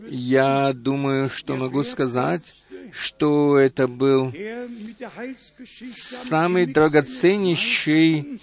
[0.08, 2.42] Я думаю, что могу сказать,
[2.92, 4.32] что это был
[5.86, 8.40] самый драгоценнейший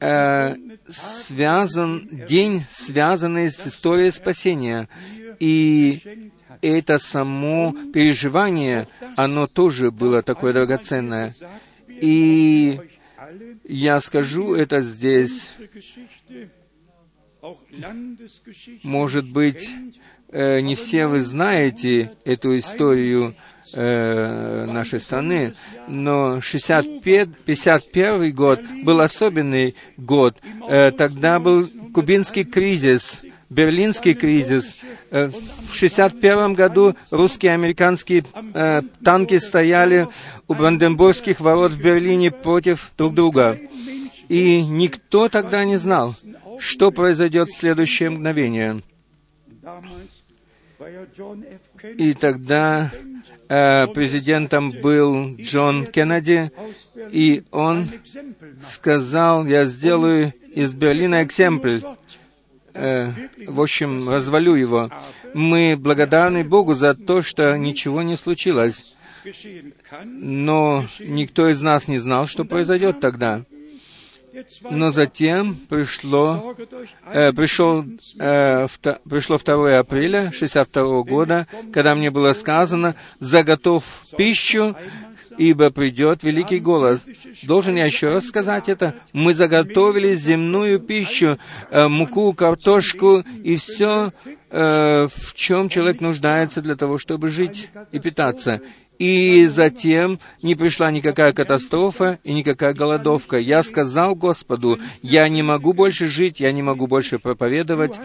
[0.00, 0.56] э,
[0.88, 4.88] связан, день, связанный с историей спасения.
[5.38, 6.00] И
[6.62, 11.34] это само переживание, оно тоже было такое драгоценное.
[11.88, 12.80] И
[13.64, 15.56] я скажу это здесь,
[18.82, 19.68] может быть,
[20.28, 23.34] э, не все вы знаете эту историю
[23.74, 25.54] э, нашей страны,
[25.88, 30.36] но 65, 51 год был особенный год.
[30.68, 34.76] Э, тогда был кубинский кризис, Берлинский кризис.
[35.10, 40.08] Э, в 1961 году русские и американские э, танки стояли
[40.48, 43.58] у Бранденбургских ворот в Берлине против друг друга.
[44.28, 46.16] И никто тогда не знал,
[46.58, 48.82] что произойдет в следующее мгновение.
[51.96, 52.90] И тогда
[53.48, 56.50] президентом был Джон Кеннеди,
[57.10, 57.88] и он
[58.66, 61.80] сказал, я сделаю из Берлина экземпль,
[62.74, 63.12] э,
[63.46, 64.90] в общем, развалю его.
[65.34, 68.96] Мы благодарны Богу за то, что ничего не случилось.
[70.04, 73.44] Но никто из нас не знал, что произойдет тогда.
[74.70, 76.54] Но затем пришло,
[77.12, 77.84] э, пришел,
[78.18, 83.84] э, вто, пришло 2 апреля 62 года, когда мне было сказано, «Заготов
[84.16, 84.76] пищу,
[85.38, 87.04] ибо придет великий голос».
[87.42, 88.94] Должен я еще раз сказать это?
[89.12, 91.38] Мы заготовили земную пищу,
[91.70, 94.12] э, муку, картошку и все,
[94.50, 98.60] э, в чем человек нуждается для того, чтобы жить и питаться.
[98.98, 103.36] И затем не пришла никакая катастрофа и никакая голодовка.
[103.36, 108.00] Я сказал Господу, я не могу больше жить, я не могу больше проповедовать.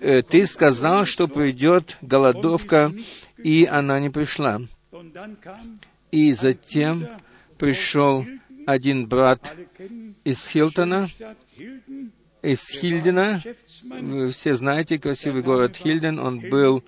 [0.00, 2.92] Э, ты сказал, что придет голодовка,
[3.38, 4.60] и она не пришла.
[6.10, 7.08] И затем
[7.58, 8.26] пришел
[8.66, 9.54] один брат
[10.24, 11.08] из Хилтона,
[12.42, 13.42] из Хильдена.
[13.82, 16.18] Вы все знаете красивый город Хильден.
[16.18, 16.84] Он был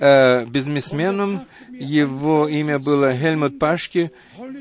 [0.00, 4.12] э, бизнесменом, его имя было Хельмут Пашки,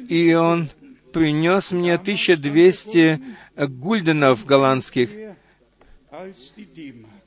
[0.08, 0.70] и он
[1.12, 3.22] принес мне 1200
[3.56, 5.10] гульденов голландских.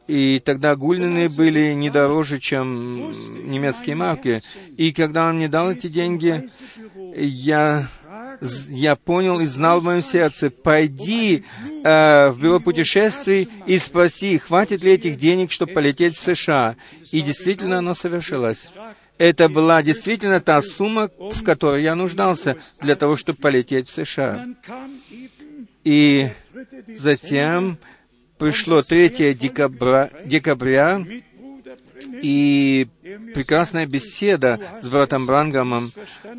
[0.06, 3.10] И тогда гульдены были не дороже, чем
[3.44, 4.40] немецкие марки.
[4.76, 6.48] И когда он мне дал эти деньги,
[7.16, 7.88] я
[8.68, 11.44] я понял и знал в моем сердце, пойди
[11.84, 16.76] э, в бюро путешествий и спроси, хватит ли этих денег, чтобы полететь в США.
[17.12, 18.68] И действительно оно совершилось.
[19.18, 24.46] Это была действительно та сумма, в которой я нуждался для того, чтобы полететь в США.
[25.84, 26.28] И
[26.94, 27.78] затем
[28.38, 31.04] пришло 3 декабря, декабря
[32.22, 32.88] и
[33.34, 35.92] прекрасная беседа с братом Брангамом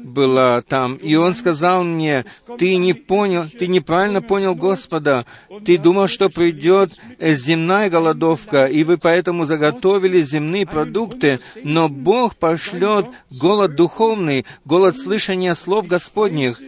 [0.04, 0.96] была там.
[0.96, 2.26] И он сказал мне,
[2.58, 5.26] ты не понял, ты неправильно понял Господа.
[5.66, 13.08] Ты думал, что придет земная голодовка, и вы поэтому заготовили земные продукты, но Бог пошлет
[13.30, 16.62] голод духовный, голод слышания слов Господних.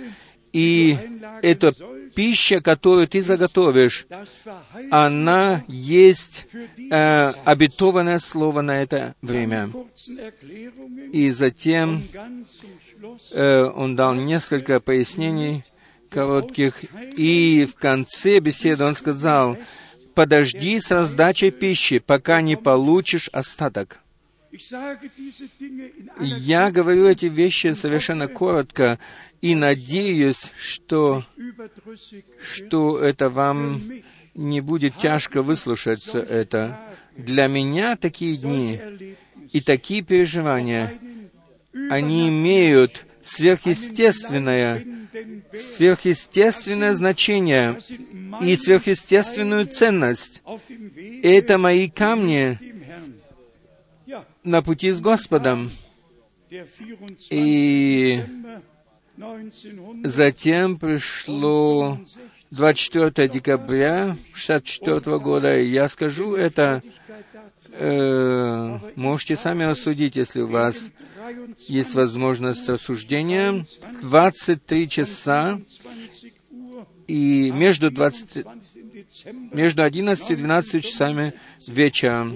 [0.51, 0.97] И
[1.41, 1.74] это
[2.20, 4.06] пища, которую ты заготовишь,
[4.92, 6.48] она есть
[6.92, 9.72] э, обетованное слово на это время.
[11.14, 12.04] И затем
[13.32, 15.64] э, он дал несколько пояснений
[16.10, 16.84] коротких,
[17.16, 19.56] и в конце беседы он сказал,
[20.14, 24.02] подожди с раздачей пищи, пока не получишь остаток.
[26.20, 29.00] Я говорю эти вещи совершенно коротко,
[29.42, 31.24] и надеюсь, что,
[32.42, 33.82] что это вам
[34.36, 36.80] не будет тяжко выслушать все это.
[37.16, 38.80] Для меня такие дни
[39.52, 40.94] и такие переживания,
[41.90, 44.86] они имеют сверхъестественное
[45.54, 47.80] сверхъестественное значение
[48.42, 50.44] и сверхъестественную ценность.
[51.24, 52.58] Это мои камни
[54.44, 55.72] на пути с Господом.
[57.30, 58.24] И
[60.04, 62.00] затем пришло
[62.52, 66.82] 24 декабря 1964 года, я скажу это,
[67.74, 70.92] э, можете сами рассудить, если у вас
[71.68, 73.66] есть возможность рассуждения.
[74.02, 75.60] 23 часа
[77.08, 78.46] и между, 20,
[79.52, 81.34] между 11 и 12 часами
[81.68, 82.28] вечера.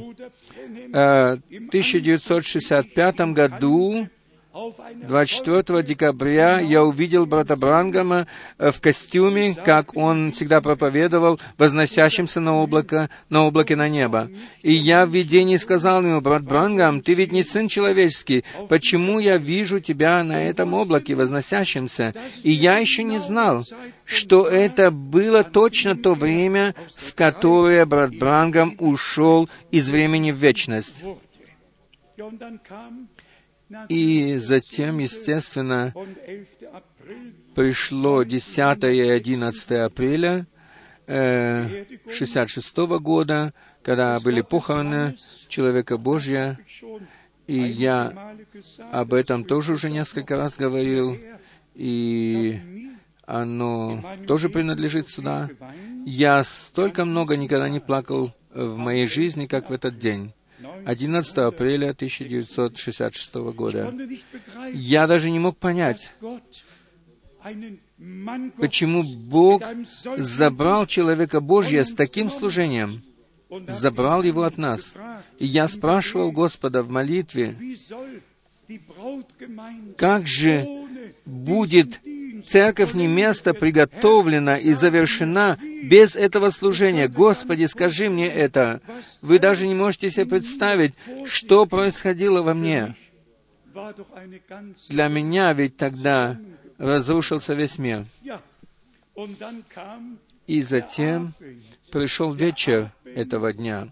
[0.93, 4.09] Э, в 1965 году
[4.53, 8.27] 24 декабря я увидел брата Брангама
[8.59, 14.29] э, в костюме, как он всегда проповедовал, возносящимся на облако, на облаке на небо.
[14.61, 19.37] И я в видении сказал ему, брат Брангам, ты ведь не сын человеческий, почему я
[19.37, 22.13] вижу тебя на этом облаке, возносящемся?
[22.43, 23.63] И я еще не знал,
[24.05, 31.03] что это было точно то время, в которое брат Брангам ушел из времени в вечность.
[33.89, 35.93] И затем, естественно,
[37.55, 40.47] пришло 10 и 11 апреля
[41.07, 45.15] э, 66 года, когда были похороны
[45.47, 46.57] человека Божья,
[47.47, 48.33] и я
[48.91, 51.17] об этом тоже уже несколько раз говорил,
[51.75, 52.59] и
[53.25, 55.49] оно тоже принадлежит сюда.
[56.05, 60.33] Я столько много никогда не плакал в моей жизни, как в этот день.
[60.85, 63.93] 11 апреля 1966 года.
[64.73, 66.13] Я даже не мог понять,
[68.57, 69.63] почему Бог
[70.17, 73.03] забрал человека Божьего с таким служением,
[73.67, 74.93] забрал его от нас.
[75.39, 77.57] И я спрашивал Господа в молитве,
[79.97, 80.67] как же
[81.25, 81.99] будет
[82.45, 87.07] церковь не место приготовлена и завершена без этого служения.
[87.07, 88.81] Господи, скажи мне это.
[89.21, 90.93] Вы даже не можете себе представить,
[91.25, 92.95] что происходило во мне.
[94.89, 96.37] Для меня ведь тогда
[96.77, 98.05] разрушился весь мир.
[100.47, 101.33] И затем
[101.91, 103.91] пришел вечер этого дня.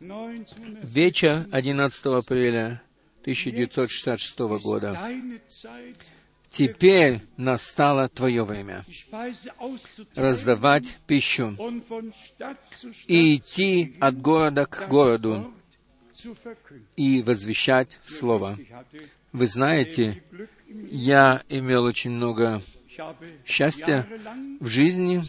[0.00, 2.82] Вечер 11 апреля
[3.22, 4.98] 1966 года.
[6.50, 8.84] Теперь настало Твое время
[10.14, 11.56] раздавать пищу
[13.06, 15.52] и идти от города к городу
[16.96, 18.58] и возвещать Слово.
[19.32, 20.22] Вы знаете,
[20.90, 22.62] я имел очень много
[23.44, 24.06] счастья
[24.60, 25.22] в жизни.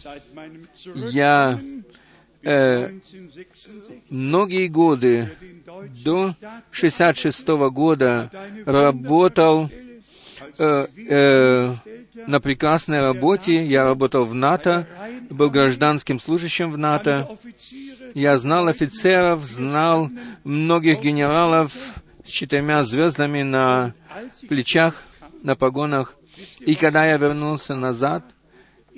[1.10, 1.60] Я
[2.42, 2.98] э,
[4.08, 5.30] многие годы
[6.04, 6.34] до
[6.70, 8.30] 66 года
[8.64, 9.70] работал
[10.58, 11.74] э, э,
[12.26, 13.64] на прекрасной работе.
[13.64, 14.86] Я работал в НАТО,
[15.30, 17.28] был гражданским служащим в НАТО.
[18.14, 20.10] Я знал офицеров, знал
[20.44, 21.72] многих генералов
[22.24, 23.94] с четырьмя звездами на
[24.48, 25.02] плечах,
[25.42, 26.16] на погонах.
[26.60, 28.24] И когда я вернулся назад,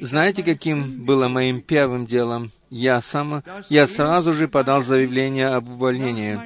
[0.01, 2.51] знаете, каким было моим первым делом?
[2.71, 6.41] Я, сам, я сразу же подал заявление об увольнении.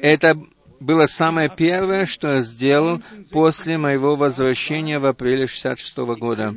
[0.00, 0.38] Это
[0.80, 3.00] было самое первое, что я сделал
[3.30, 6.54] после моего возвращения в апреле 66 года.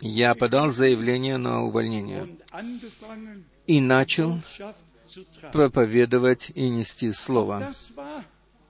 [0.00, 2.28] Я подал заявление на увольнение
[3.66, 4.40] и начал
[5.52, 7.72] проповедовать и нести Слово,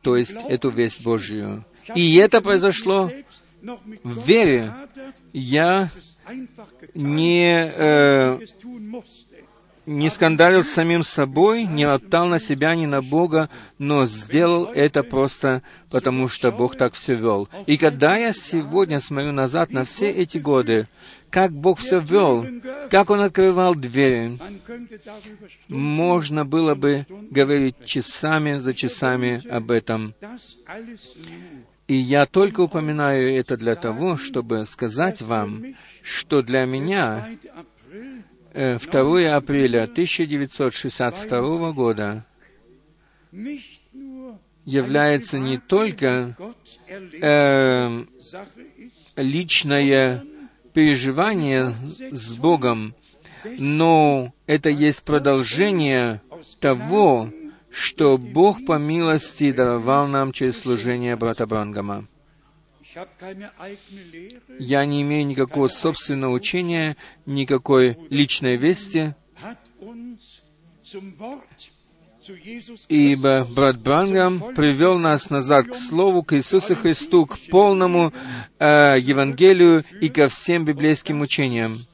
[0.03, 1.65] то есть эту весть Божью.
[1.95, 3.11] И это произошло
[4.03, 4.73] в вере.
[5.33, 5.91] Я
[6.95, 8.39] не э,
[9.87, 15.03] не скандалил с самим собой, не роптал на себя, ни на Бога, но сделал это
[15.03, 17.49] просто потому, что Бог так все вел.
[17.67, 20.89] И когда я сегодня смотрю назад на все эти годы,
[21.31, 22.47] как Бог все вел,
[22.91, 24.39] как Он открывал двери,
[25.69, 30.15] можно было бы говорить часами за часами об этом.
[31.87, 37.29] И я только упоминаю это для того, чтобы сказать вам, что для меня
[38.55, 38.61] 2
[39.21, 42.25] э, апреля 1962 года
[44.65, 46.37] является не только
[46.89, 48.05] э,
[49.17, 50.25] личное
[50.73, 51.75] переживание
[52.13, 52.95] с Богом,
[53.59, 56.23] но это есть продолжение
[56.61, 57.31] того,
[57.71, 62.07] что Бог по милости даровал нам через служение брата Брангама.
[64.59, 69.15] Я не имею никакого собственного учения, никакой личной вести.
[72.89, 78.15] Ибо брат Брангам привел нас назад к Слову, к Иисусу Христу, к полному
[78.59, 81.85] э, Евангелию и ко всем библейским учениям.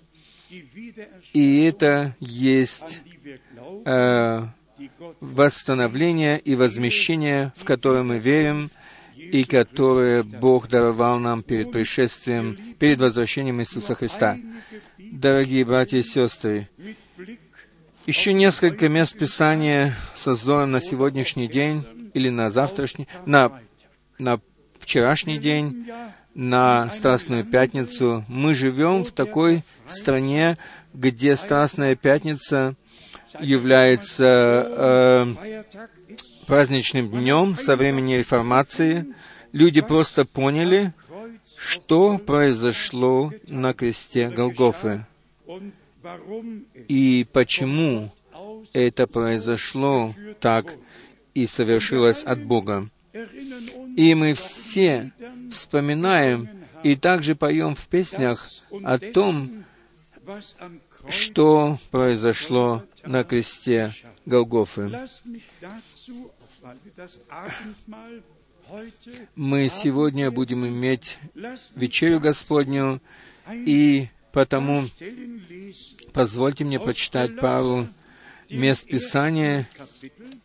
[1.32, 3.02] И это есть
[3.84, 4.46] э,
[5.20, 8.70] восстановление и возмещение, в которое мы верим,
[9.32, 14.38] и которое Бог даровал нам перед пришествием, перед возвращением Иисуса Христа.
[14.98, 16.68] Дорогие братья и сестры,
[18.06, 23.60] еще несколько мест Писания со взором на сегодняшний день или на завтрашний, на,
[24.18, 24.40] на
[24.78, 25.86] вчерашний день,
[26.34, 28.24] на Страстную Пятницу.
[28.28, 30.56] Мы живем в такой стране,
[30.94, 32.74] где Страстная Пятница
[33.40, 35.76] является э,
[36.46, 39.06] праздничным днем со времени Реформации.
[39.52, 40.92] Люди просто поняли,
[41.56, 45.04] что произошло на кресте Голгофы
[46.88, 48.10] и почему
[48.72, 50.74] это произошло так
[51.34, 52.88] и совершилось от Бога.
[53.96, 55.12] И мы все
[55.50, 56.48] вспоминаем
[56.82, 58.48] и также поем в песнях
[58.84, 59.64] о том,
[61.08, 63.94] что произошло на кресте
[64.30, 64.90] Голгофы.
[69.34, 71.18] Мы сегодня будем иметь
[71.74, 73.02] вечерю Господню,
[73.52, 74.88] и потому
[76.12, 77.88] позвольте мне почитать пару
[78.48, 79.68] мест Писания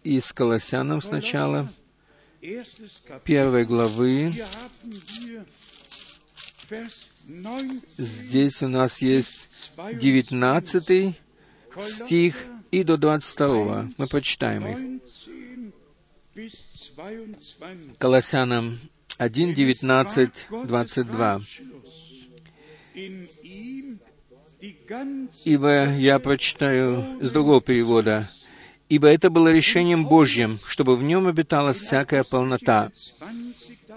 [0.04, 1.72] из Колоссянам сначала,
[3.24, 4.34] первой главы.
[7.98, 11.16] Здесь у нас есть 19
[11.80, 12.36] стих
[12.76, 13.92] и до 22.
[13.98, 14.78] Мы почитаем их.
[17.98, 18.78] Колоссянам
[19.18, 21.42] 1, 19, 22.
[25.46, 28.30] Ибо я прочитаю с другого перевода.
[28.90, 32.92] Ибо это было решением Божьим, чтобы в нем обитала всякая полнота.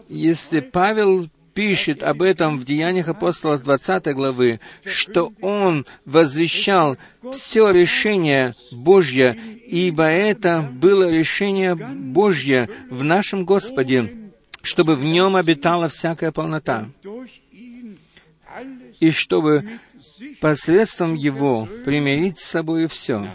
[0.09, 1.29] Если Павел
[1.59, 6.97] пишет об этом в Деяниях апостолов 20 главы, что он возвещал
[7.33, 9.37] все решение Божье,
[9.67, 14.31] ибо это было решение Божье в нашем Господе,
[14.63, 16.87] чтобы в нем обитала всякая полнота,
[19.01, 19.69] и чтобы
[20.41, 23.35] посредством Его примирить с собой все.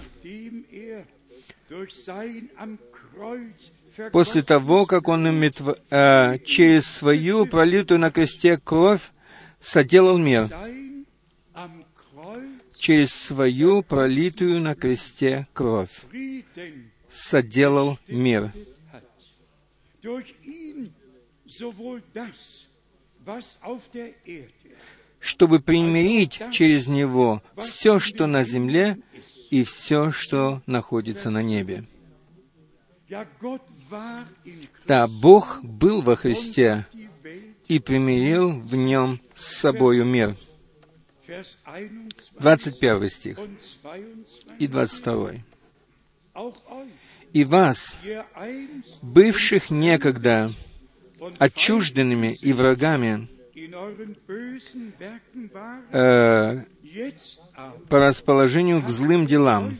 [4.11, 9.11] После того, как Он имеет, э, через свою пролитую на кресте кровь
[9.59, 10.49] соделал мир,
[12.77, 16.01] через свою пролитую на кресте кровь
[17.09, 18.51] соделал мир.
[25.23, 28.97] чтобы примирить через Него все, что на земле,
[29.49, 31.85] и все, что находится на небе.
[34.85, 36.85] Да, Бог был во Христе
[37.67, 40.35] и примирил в Нем с собою мир.
[42.39, 43.37] 21 стих
[44.59, 45.31] и 22.
[47.31, 47.97] «И вас,
[49.01, 50.51] бывших некогда
[51.39, 53.27] отчужденными и врагами,
[55.91, 56.63] э,
[57.89, 59.77] по расположению к злым делам,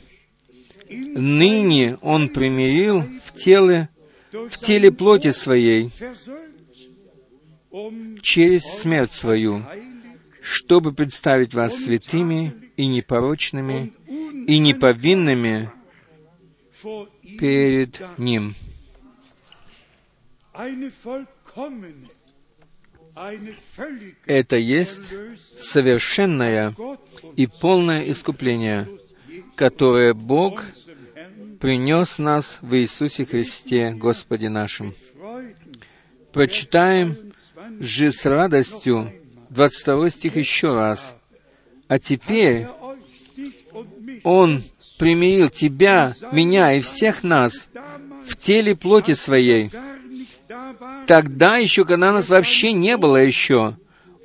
[0.89, 3.89] ныне Он примирил в теле,
[4.33, 5.91] в теле плоти Своей
[8.21, 9.63] через смерть Свою,
[10.41, 13.93] чтобы представить вас святыми и непорочными
[14.47, 15.71] и неповинными
[17.39, 18.55] перед Ним.
[24.25, 25.13] Это есть
[25.57, 26.75] совершенное
[27.35, 28.87] и полное искупление,
[29.55, 30.63] которое Бог
[31.63, 34.93] принес нас в Иисусе Христе, Господе нашим.
[36.33, 37.15] Прочитаем
[37.79, 39.13] же с радостью
[39.49, 41.15] 22 стих еще раз.
[41.87, 42.67] А теперь
[44.25, 44.61] Он
[44.97, 47.69] примирил тебя, меня и всех нас
[48.25, 49.71] в теле плоти своей.
[51.07, 53.77] Тогда еще, когда нас вообще не было еще,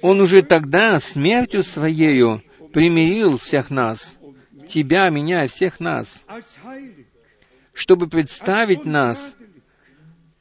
[0.02, 4.16] Он уже тогда смертью Своею примирил всех нас,
[4.66, 6.24] тебя, меня и всех нас,
[7.78, 9.36] чтобы представить нас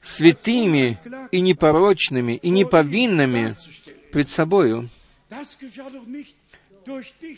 [0.01, 0.97] святыми
[1.31, 3.55] и непорочными и неповинными
[4.11, 4.89] пред собою.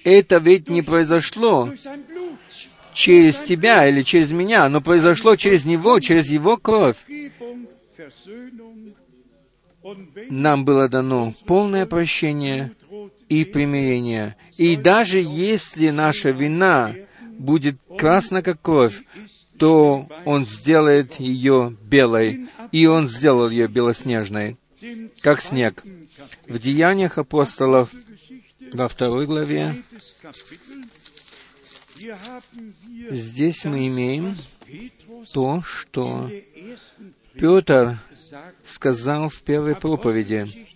[0.06, 1.70] Это ведь не произошло
[2.94, 6.98] через тебя или через меня, но произошло через Него, через Его кровь.
[10.30, 12.72] Нам было дано полное прощение
[13.28, 14.38] и примирение.
[14.56, 16.96] И даже если наша вина
[17.38, 19.02] будет красна, как кровь,
[19.60, 24.58] то Он сделает ее белой, и Он сделал ее белоснежной,
[25.22, 25.84] как снег.
[26.48, 27.92] В Деяниях апостолов
[28.72, 29.76] во второй главе
[33.12, 34.36] здесь мы имеем
[35.34, 36.32] то, что
[37.34, 37.98] Петр
[38.64, 40.68] сказал в первой проповеди.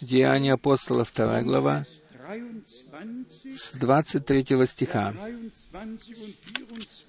[0.00, 1.84] Деяния апостола, вторая глава,
[3.44, 5.14] с 23 стиха,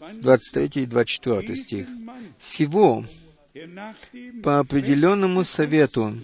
[0.01, 1.87] 23 и 24 стих.
[2.39, 3.05] «Сего
[4.43, 6.15] по определенному совету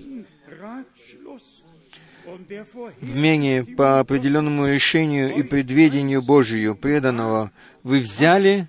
[3.02, 7.52] в менее по определенному решению и предведению Божию преданного
[7.84, 8.68] вы взяли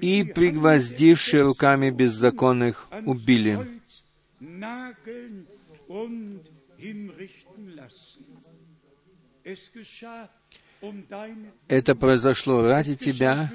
[0.00, 3.66] и, пригвоздивши руками беззаконных, убили.
[11.68, 13.50] Это произошло ради тебя,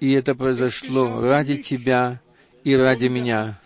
[0.00, 2.20] и это произошло ради тебя
[2.64, 3.60] и ради меня.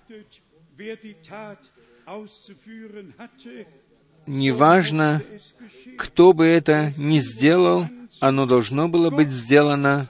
[4.26, 5.22] Неважно,
[5.96, 7.88] кто бы это ни сделал,
[8.20, 10.08] оно должно было быть сделано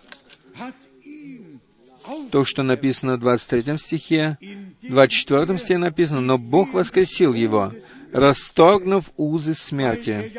[2.31, 4.39] то, что написано в 23 стихе,
[4.83, 7.73] в 24 стихе написано, «Но Бог воскресил его,
[8.13, 10.33] расторгнув узы смерти,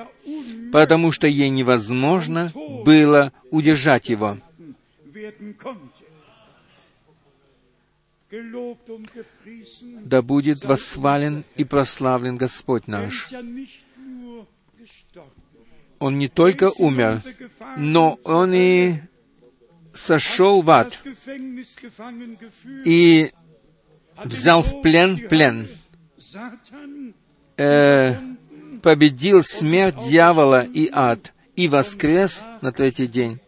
[0.71, 2.51] потому что ей невозможно
[2.85, 4.37] было удержать его».
[10.03, 13.31] Да будет восхвален и прославлен Господь наш.
[15.99, 17.21] Он не только умер,
[17.77, 18.95] но Он и
[19.93, 20.99] сошел в ад
[22.85, 23.31] и
[24.23, 25.67] взял в плен плен,
[27.57, 28.15] э,
[28.81, 33.39] победил смерть дьявола и ад, и воскрес на третий день,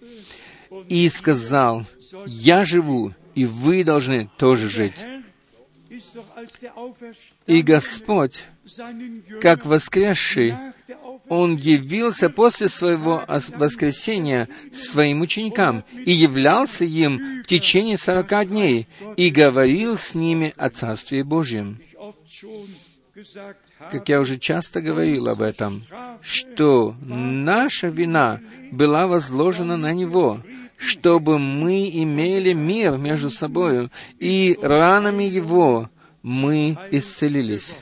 [0.89, 1.85] и сказал,
[2.25, 4.95] «Я живу, и вы должны тоже жить».
[7.45, 8.45] И Господь,
[9.41, 10.55] как воскресший,
[11.29, 19.29] Он явился после своего воскресения своим ученикам и являлся им в течение сорока дней и
[19.29, 21.79] говорил с ними о Царстве Божьем.
[23.91, 25.83] Как я уже часто говорил об этом,
[26.21, 28.39] что наша вина
[28.71, 30.39] была возложена на Него,
[30.77, 35.89] чтобы мы имели мир между собою, и ранами Его
[36.21, 37.79] мы исцелились.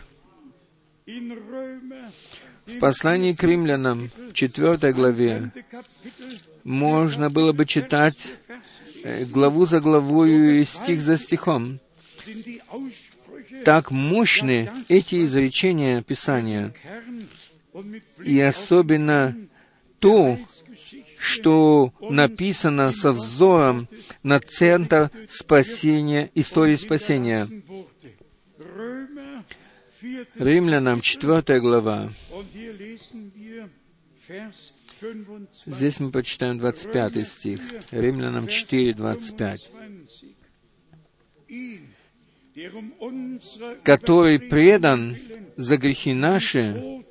[2.66, 5.52] В послании к римлянам, в четвертой главе,
[6.64, 8.34] можно было бы читать
[9.04, 11.80] э, главу за главою и стих за стихом.
[13.64, 16.74] Так мощны эти изречения Писания,
[18.24, 19.36] и особенно
[20.00, 20.40] то,
[21.26, 23.88] что написано со взором
[24.24, 27.48] на центр спасения, истории спасения.
[30.36, 32.10] Римлянам 4 глава.
[35.66, 37.60] Здесь мы почитаем 25 стих.
[37.92, 39.72] Римлянам 4, 25.
[43.84, 45.18] «Который предан
[45.58, 47.04] за грехи наши,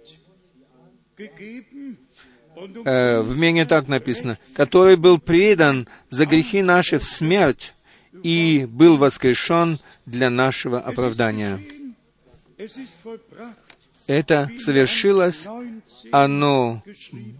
[2.84, 7.74] э, в мене так написано, который был предан за грехи наши в смерть
[8.22, 11.61] и был воскрешен для нашего оправдания».
[14.07, 15.46] Это совершилось,
[16.12, 16.82] оно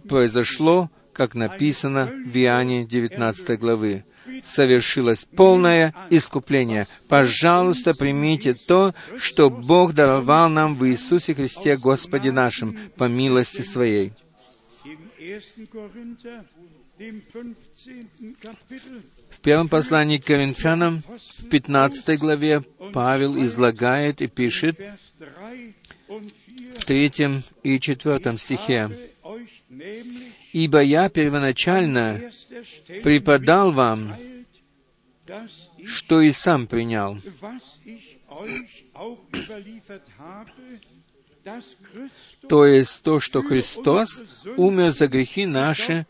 [0.09, 4.03] произошло, как написано в Иоанне 19 главы.
[4.43, 6.87] Совершилось полное искупление.
[7.07, 14.13] Пожалуйста, примите то, что Бог даровал нам в Иисусе Христе Господе нашим, по милости Своей.
[19.29, 22.61] В первом послании к Коринфянам, в 15 главе,
[22.93, 24.79] Павел излагает и пишет,
[26.07, 28.89] в третьем и четвертом стихе.
[30.53, 32.21] «Ибо я первоначально
[33.03, 34.13] преподал вам,
[35.85, 37.17] что и сам принял,
[42.47, 44.23] то есть то, что Христос
[44.57, 46.05] умер за грехи наши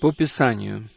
[0.00, 0.88] по Писанию,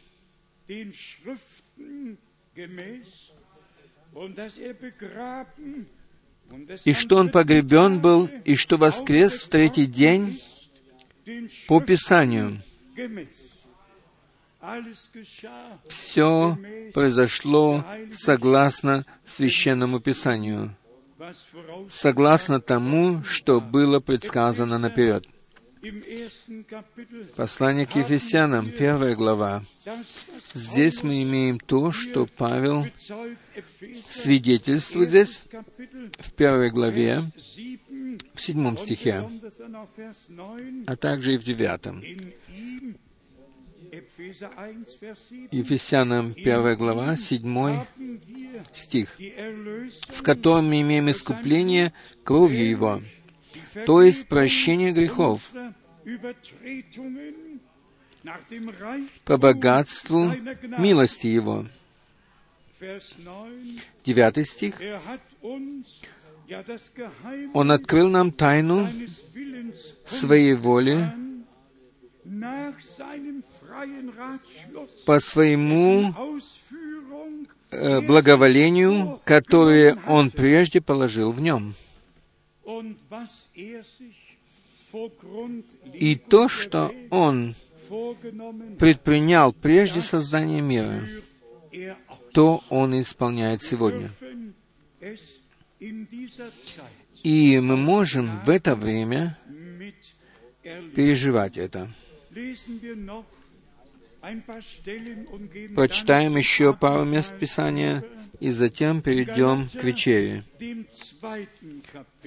[6.84, 10.40] и что он погребен был, и что воскрес в третий день
[11.66, 12.62] по Писанию.
[15.86, 16.58] Все
[16.94, 20.74] произошло согласно Священному Писанию,
[21.88, 25.26] согласно тому, что было предсказано наперед.
[27.36, 29.62] Послание к Ефесянам, первая глава.
[30.52, 32.84] Здесь мы имеем то, что Павел
[34.08, 35.42] свидетельствует здесь
[36.18, 37.78] в первой главе, 7,
[38.34, 42.02] в седьмом стихе, besonders dann auch Vers 9, а также и в девятом.
[43.92, 45.48] Epheser 1, Vers 7,
[48.72, 49.18] Стих,
[50.08, 51.92] в котором мы имеем искупление
[52.24, 53.02] кровью Его,
[53.86, 55.50] то есть прощение грехов,
[59.24, 60.32] по богатству
[60.78, 61.66] милости Его.
[62.78, 64.80] Vers 9, Девятый стих.
[67.54, 68.88] Он открыл нам тайну
[70.04, 71.10] своей воли
[75.04, 76.14] по своему
[77.70, 81.74] благоволению, которое Он прежде положил в нем.
[85.92, 87.54] И то, что Он
[88.78, 91.02] предпринял прежде создания мира,
[92.32, 94.10] то Он исполняет сегодня.
[97.22, 99.38] И мы можем в это время
[100.94, 101.90] переживать это.
[105.74, 108.04] Прочитаем еще пару мест Писания,
[108.40, 110.44] и затем перейдем к вечере.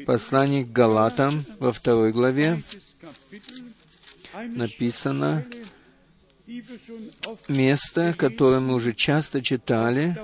[0.06, 2.62] Послание к Галатам во второй главе
[4.34, 5.45] написано
[7.47, 10.18] место, которое мы уже часто читали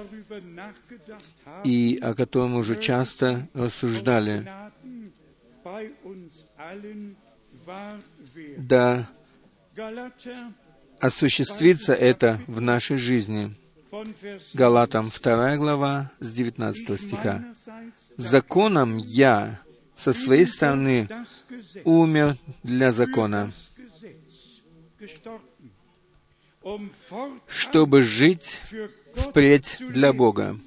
[1.63, 4.47] и о котором мы уже часто рассуждали.
[8.57, 9.07] Да
[10.99, 13.55] осуществится это в нашей жизни.
[14.53, 17.43] Галатам 2 глава с 19 стиха.
[18.17, 19.59] «Законом я
[19.93, 21.07] со своей стороны
[21.85, 23.51] умер для закона,
[27.47, 28.61] чтобы жить
[29.15, 30.11] впредь для.
[30.13, 30.59] Бога.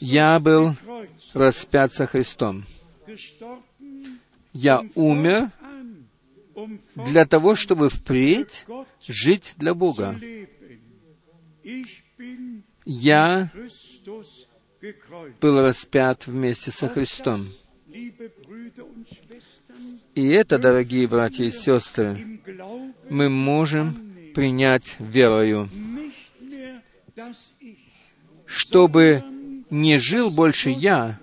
[0.00, 0.74] Я был
[1.32, 2.64] распят со Христом.
[4.52, 5.50] Я умер
[6.94, 8.66] для того, чтобы впредь
[9.06, 10.18] жить для Бога.
[12.84, 13.50] Я
[15.40, 17.48] был распят вместе со Христом.
[20.14, 22.40] И это, дорогие братья и сестры,
[23.08, 25.68] мы можем принять верою,
[28.46, 29.24] чтобы
[29.70, 31.18] не жил больше я,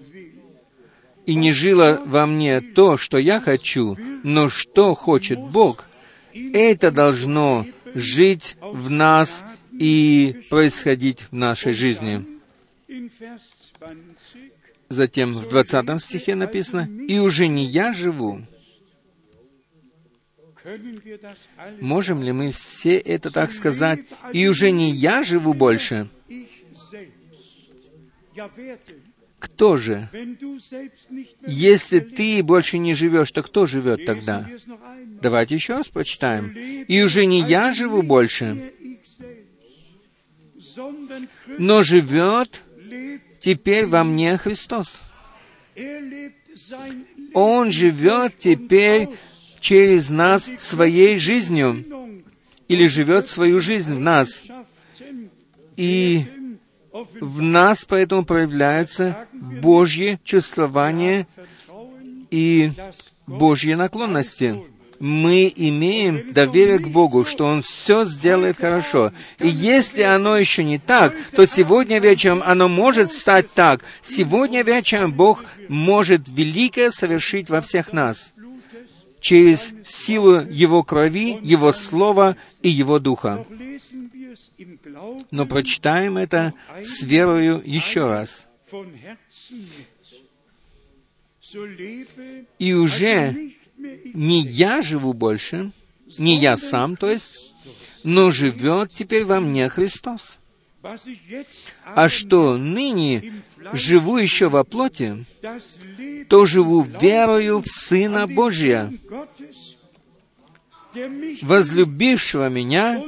[1.32, 5.88] и не жило во мне то, что я хочу, но что хочет Бог,
[6.34, 7.66] это должно
[7.96, 12.26] жить в нас и происходить в нашей жизни.
[12.90, 13.40] in Vers
[13.80, 13.98] 20
[14.90, 18.42] Затем в 20 стихе написано, «И уже не я живу».
[21.80, 24.02] Можем ли мы все это так сказать?
[24.34, 26.10] «И уже не я живу больше».
[29.42, 30.08] Кто же?
[31.48, 34.48] Если ты больше не живешь, то кто живет тогда?
[35.20, 36.56] Давайте еще раз прочитаем.
[36.88, 38.72] «И уже не я живу больше,
[41.58, 42.62] но живет
[43.40, 45.02] теперь во мне Христос».
[47.34, 49.10] Он живет теперь
[49.60, 51.84] через нас своей жизнью,
[52.68, 54.44] или живет свою жизнь в нас.
[55.78, 56.26] И
[56.94, 61.28] в нас поэтому проявляется Божье чувствование
[62.30, 62.72] и
[63.28, 64.64] Божьи наклонности.
[65.00, 69.12] Мы имеем доверие к Богу, что Он все сделает хорошо.
[69.40, 73.84] И если оно еще не так, то сегодня вечером оно может стать так.
[74.04, 78.34] Сегодня вечером Бог может великое совершить во всех нас
[79.22, 83.46] через силу Его крови, Его Слова и Его Духа.
[85.32, 88.48] Но прочитаем это с верою еще раз.
[92.60, 93.54] И уже
[94.14, 95.72] не я живу больше,
[96.18, 97.56] не я сам, то есть,
[98.04, 100.40] но живет теперь во мне Христос.
[101.86, 103.44] А что ныне
[103.74, 105.26] живу еще во плоти,
[106.28, 108.92] то живу верою в Сына Божия,
[111.42, 113.04] возлюбившего меня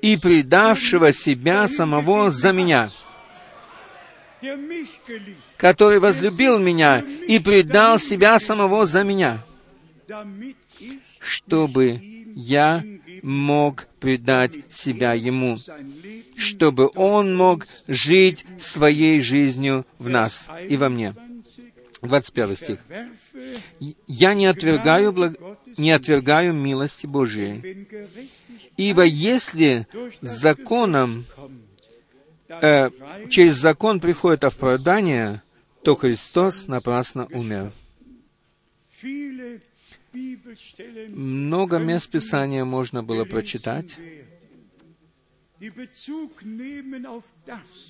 [0.00, 2.90] и предавшего себя самого за меня,
[5.56, 9.44] который возлюбил меня и предал себя самого за меня,
[11.18, 12.00] чтобы
[12.34, 12.84] я
[13.22, 15.58] мог предать себя Ему,
[16.36, 21.14] чтобы Он мог жить своей жизнью в нас и во мне.
[22.02, 22.78] 21 стих.
[24.08, 25.36] «Я не отвергаю, благ...
[25.76, 27.86] не отвергаю милости Божией,
[28.76, 29.86] ибо если
[30.20, 31.24] законом,
[32.48, 32.90] э,
[33.28, 35.42] через закон приходит оправдание,
[35.82, 37.72] то Христос напрасно умер».
[41.08, 43.98] Много мест Писания можно было прочитать,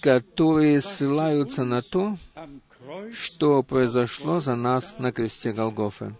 [0.00, 2.16] которые ссылаются на то,
[3.12, 6.14] что произошло за нас на кресте Голгофы.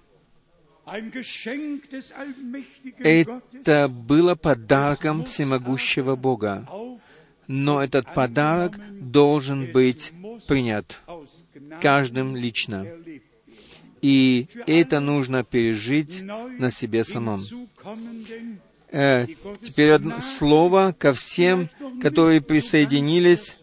[2.98, 6.66] Это было подарком всемогущего Бога,
[7.46, 10.12] но этот подарок должен быть
[10.48, 11.00] принят
[11.80, 12.86] каждым лично.
[14.00, 17.40] И это нужно пережить на себе самом.
[18.90, 19.26] Э,
[19.62, 21.70] теперь слово ко всем,
[22.02, 23.56] которые присоединились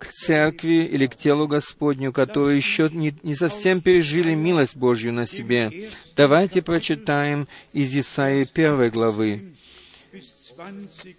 [0.00, 5.26] к церкви или к телу Господню, которые еще не, не совсем пережили милость Божью на
[5.26, 5.90] себе.
[6.16, 9.54] Давайте прочитаем из Исаии первой главы,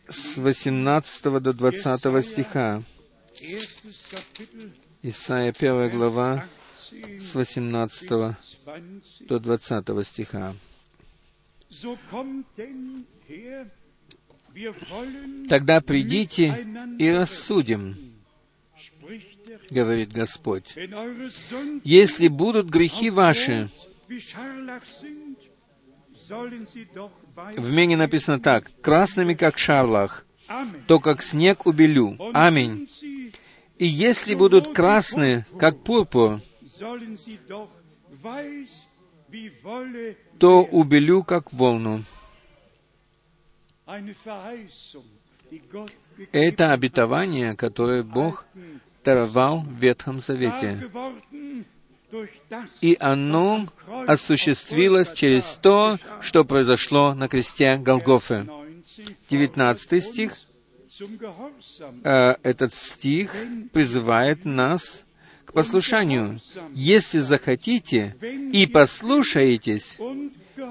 [0.09, 2.81] с 18 до 20 стиха.
[5.03, 6.45] Исаия первая глава,
[7.19, 8.09] с 18
[9.21, 10.53] до 20 стиха.
[15.49, 16.67] Тогда придите
[16.99, 17.95] и рассудим,
[19.71, 20.75] говорит Господь.
[21.83, 23.69] Если будут грехи ваши,
[27.57, 30.25] в Мене написано так, красными, как шарлах,
[30.87, 32.17] то как снег убелю.
[32.33, 32.87] Аминь.
[33.77, 36.39] И если будут красные, как пурпур,
[40.39, 42.03] то убелю, как волну.
[46.31, 48.45] Это обетование, которое Бог
[49.03, 50.89] даровал в Ветхом Завете.
[52.81, 53.67] И оно
[54.07, 58.47] осуществилось через то, что произошло на кресте Голгофы.
[59.29, 60.33] 19 стих.
[62.03, 63.33] Э, этот стих
[63.71, 65.05] призывает нас
[65.45, 66.39] к послушанию.
[66.73, 68.15] Если захотите
[68.53, 69.97] и послушаетесь,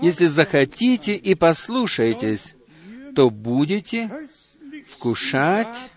[0.03, 2.55] если захотите и послушаетесь,
[3.17, 4.11] то будете
[4.87, 5.91] вкушать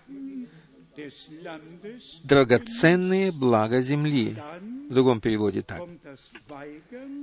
[2.22, 4.36] драгоценные блага земли.
[4.88, 5.82] В другом переводе так.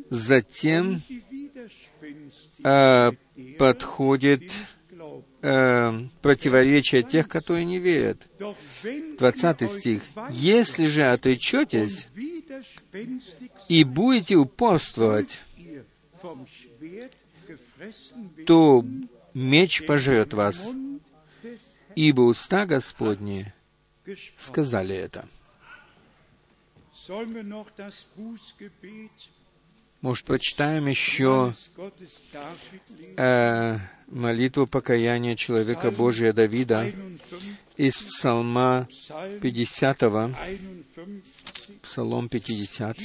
[0.10, 1.02] Затем
[2.64, 3.12] э,
[3.60, 4.52] подходит
[5.42, 8.28] э, противоречие тех, которые не верят.
[9.18, 10.04] 20 стих.
[10.32, 12.10] «Если же отречетесь
[13.68, 15.42] и будете упорствовать,
[18.46, 18.86] то
[19.34, 20.70] меч пожрет вас,
[21.96, 23.54] ибо уста Господни
[24.38, 25.28] сказали это.
[30.02, 31.54] Может, прочитаем еще
[33.18, 36.92] э, молитву покаяния человека Божия Давида
[37.78, 38.88] из Псалма
[39.42, 40.00] 50,
[41.84, 42.98] Псалом 50.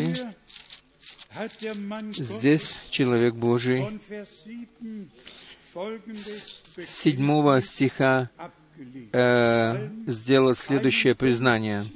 [2.12, 3.86] Здесь человек Божий
[6.14, 8.30] с седьмого стиха
[9.12, 11.86] э, сделать следующее признание.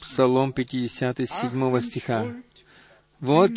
[0.00, 2.26] Псалом 57 стиха.
[3.20, 3.52] «Вот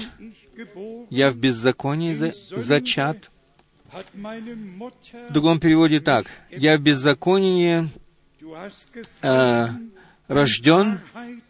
[1.09, 3.32] я в беззаконии за, зачат».
[3.91, 6.27] В другом переводе так.
[6.49, 7.89] «Я в беззаконии
[9.21, 9.67] э,
[10.27, 10.99] рожден,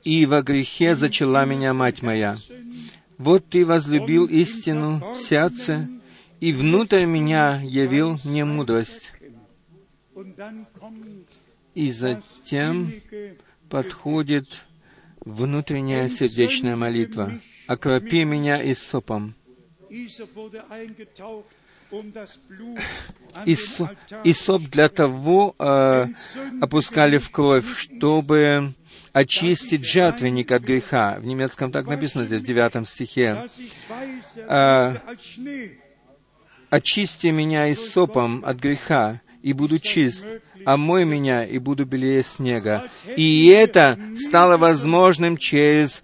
[0.03, 2.38] и во грехе зачала меня мать моя.
[3.17, 5.88] Вот ты возлюбил истину в сердце,
[6.39, 9.13] и внутрь меня явил мне мудрость.
[11.74, 12.91] И затем
[13.69, 14.63] подходит
[15.22, 17.32] внутренняя сердечная молитва.
[17.67, 19.36] «Окропи меня исопом».
[23.46, 23.89] Исоп,
[24.24, 26.08] исоп для того э,
[26.62, 28.74] опускали в кровь, чтобы
[29.12, 31.17] очистить жертвенник от греха.
[31.20, 33.50] В немецком так написано здесь, в девятом стихе.
[34.37, 34.96] Э,
[36.70, 40.26] «Очисти меня исопом от греха, и буду чист,
[40.66, 42.88] омой меня, и буду белее снега».
[43.16, 46.04] И это стало возможным через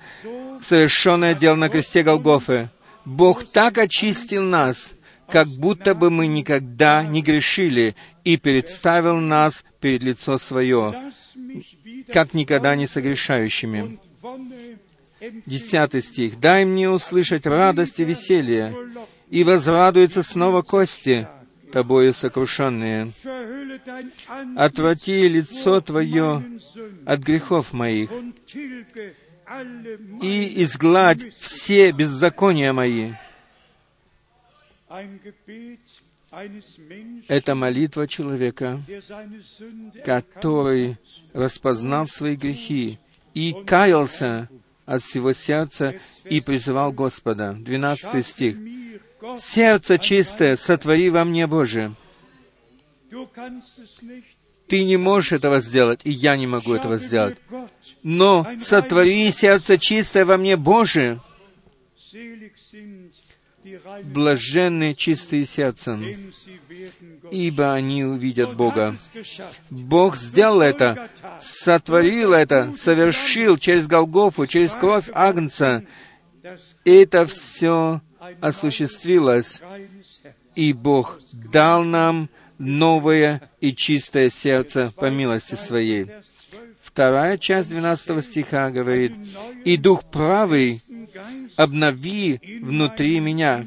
[0.61, 2.69] совершенное дело на кресте Голгофы.
[3.05, 4.93] Бог так очистил нас,
[5.29, 11.11] как будто бы мы никогда не грешили, и представил нас перед лицо свое,
[12.11, 13.99] как никогда не согрешающими.
[15.45, 16.39] Десятый стих.
[16.39, 18.75] «Дай мне услышать радость и веселье,
[19.29, 21.27] и возрадуются снова кости,
[21.71, 23.13] тобою сокрушенные.
[24.55, 26.43] Отврати лицо Твое
[27.05, 28.09] от грехов моих,
[30.21, 33.13] и изгладь все беззакония мои.
[37.27, 38.81] Это молитва человека,
[40.03, 40.97] который
[41.33, 42.99] распознал свои грехи
[43.33, 44.49] и каялся
[44.85, 45.95] от всего сердца
[46.25, 47.53] и призывал Господа.
[47.53, 48.57] 12 стих.
[49.37, 51.93] «Сердце чистое, сотвори во мне, Боже».
[54.67, 57.37] Ты не можешь этого сделать, и я не могу этого сделать.
[58.03, 61.19] Но сотвори сердце чистое во мне, Боже.
[64.03, 66.05] Блаженны чистые сердцем,
[67.31, 68.95] ибо они увидят Бога.
[69.69, 75.83] Бог сделал это, сотворил это, совершил через Голгофу, через кровь Агнца.
[76.85, 78.01] Это все
[78.41, 79.61] осуществилось,
[80.55, 86.03] и Бог дал нам новое и чистое сердце по милости Своей.
[86.03, 86.77] Vers 12.
[86.81, 89.13] Вторая часть 12 стиха говорит,
[89.65, 90.81] «И Дух правый
[91.55, 93.65] обнови внутри меня».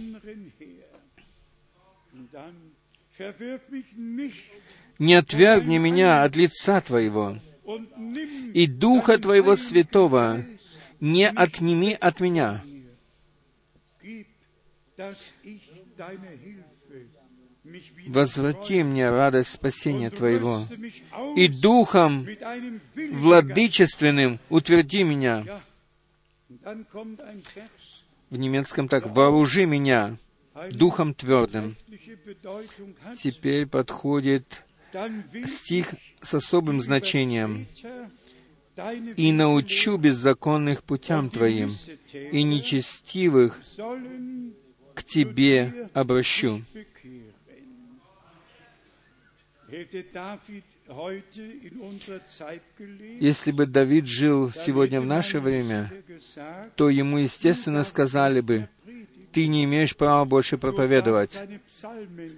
[4.99, 7.39] «Не отвергни меня от лица Твоего,
[8.53, 10.45] и Духа Твоего Святого
[11.01, 12.63] не отними от меня».
[18.09, 20.67] Возврати мне радость спасения Твоего,
[21.37, 22.27] и Духом
[22.95, 25.45] владычественным утверди меня.
[28.31, 30.17] В немецком так, вооружи меня
[30.71, 31.77] Духом твердым.
[33.19, 34.65] Теперь подходит
[35.45, 37.67] стих с особым значением.
[39.17, 41.77] «И научу беззаконных путям Твоим,
[42.13, 43.61] и нечестивых
[45.01, 46.63] к Тебе обращу».
[53.21, 55.93] Если бы Давид жил сегодня в наше время,
[56.75, 58.69] то ему, естественно, сказали бы,
[59.33, 61.39] «Ты не имеешь права больше проповедовать,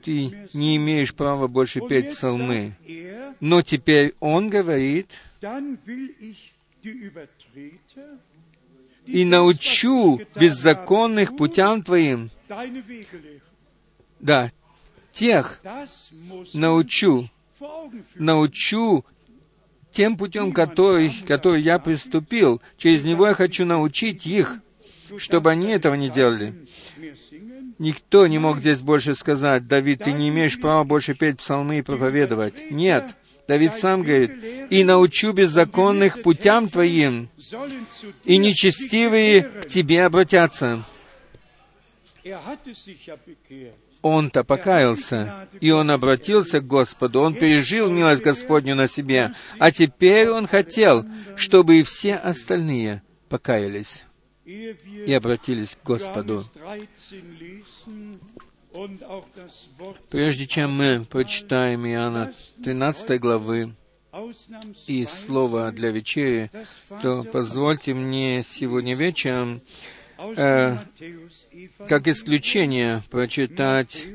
[0.02, 2.74] ты не имеешь права больше петь псалмы».
[3.40, 5.10] Но теперь он говорит,
[9.06, 12.30] «И научу беззаконных путям Твоим».
[14.20, 14.50] Да,
[15.12, 15.60] тех
[16.54, 17.28] научу,
[18.14, 19.04] научу
[19.90, 22.62] тем путем, который, который я приступил.
[22.78, 24.58] Через него я хочу научить их,
[25.18, 26.54] чтобы они этого не делали.
[27.78, 31.82] Никто не мог здесь больше сказать, Давид, ты не имеешь права больше петь псалмы и
[31.82, 32.70] проповедовать.
[32.70, 33.16] Нет.
[33.48, 34.32] Давид сам говорит,
[34.70, 37.28] «И научу беззаконных путям Твоим,
[38.24, 39.66] и нечестивые к.
[39.66, 40.84] Тебе обратятся».
[44.02, 50.28] Он-то покаялся, и он обратился к Господу, он пережил милость Господню на себе, а теперь
[50.28, 54.04] он хотел, чтобы и все остальные покаялись
[54.44, 56.44] и обратились к Господу.
[56.54, 58.20] Johannes 13 lesen
[58.72, 62.32] und auch das Wort Прежде чем мы прочитаем Иоанна
[62.64, 63.74] 13 главы
[64.86, 66.50] и слово для вечери,
[67.02, 69.60] то позвольте мне сегодня вечером,
[70.18, 71.30] Evangelium,
[71.88, 74.06] как исключение, прочитать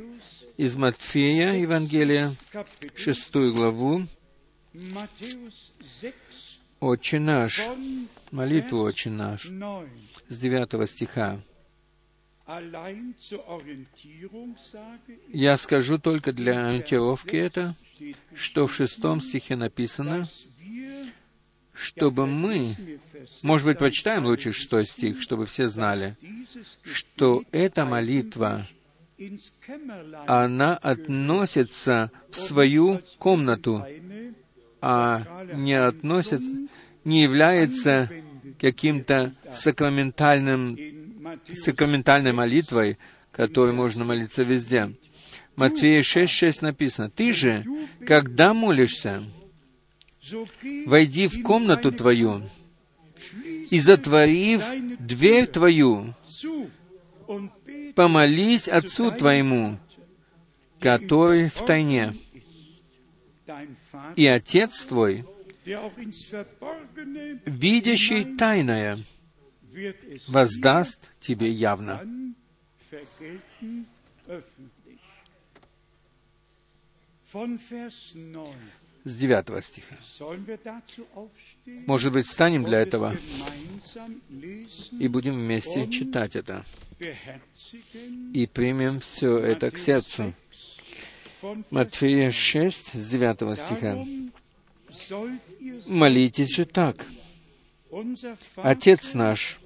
[0.57, 2.31] из Матфея Евангелия,
[2.95, 4.07] шестую главу,
[4.73, 5.53] Matthäus
[6.01, 6.13] 6
[6.79, 7.61] «Отче наш»,
[8.31, 9.89] молитву «Отче наш», 9.
[10.27, 11.39] с 9 стиха.
[15.27, 17.75] Я скажу только для ориентировки это,
[18.33, 20.27] что в шестом стихе написано,
[21.73, 22.75] чтобы мы,
[23.41, 26.15] может быть, прочитаем лучше шестой стих, чтобы все знали,
[26.83, 28.67] что эта молитва,
[30.27, 33.85] она относится в свою комнату,
[34.81, 36.67] а не относится,
[37.03, 38.11] не является
[38.59, 40.77] каким-то сакраментальным,
[41.47, 42.97] сакраментальной молитвой,
[43.31, 44.91] которой можно молиться везде.
[45.55, 47.65] Матфея 6.6 написано, «Ты же,
[48.05, 49.23] когда молишься,
[50.85, 52.43] войди в комнату твою,
[53.69, 54.63] и, затворив
[54.99, 56.13] дверь твою,
[57.95, 59.77] помолись Отцу твоему,
[60.79, 62.13] который в тайне,
[64.15, 65.25] и Отец твой,
[67.45, 68.99] видящий тайное,
[70.27, 72.01] воздаст тебе явно».
[79.07, 79.57] Dann vergelten öffentlich.
[79.57, 79.95] Von Vers 9 С 9 стиха.
[81.85, 83.15] Может быть, встанем для этого
[84.99, 86.65] и будем вместе читать это,
[88.33, 90.33] и примем все это к сердцу.
[91.69, 94.05] Матфея 6, с 9 стиха.
[95.85, 97.05] «Молитесь же так,
[98.55, 99.59] Отец наш,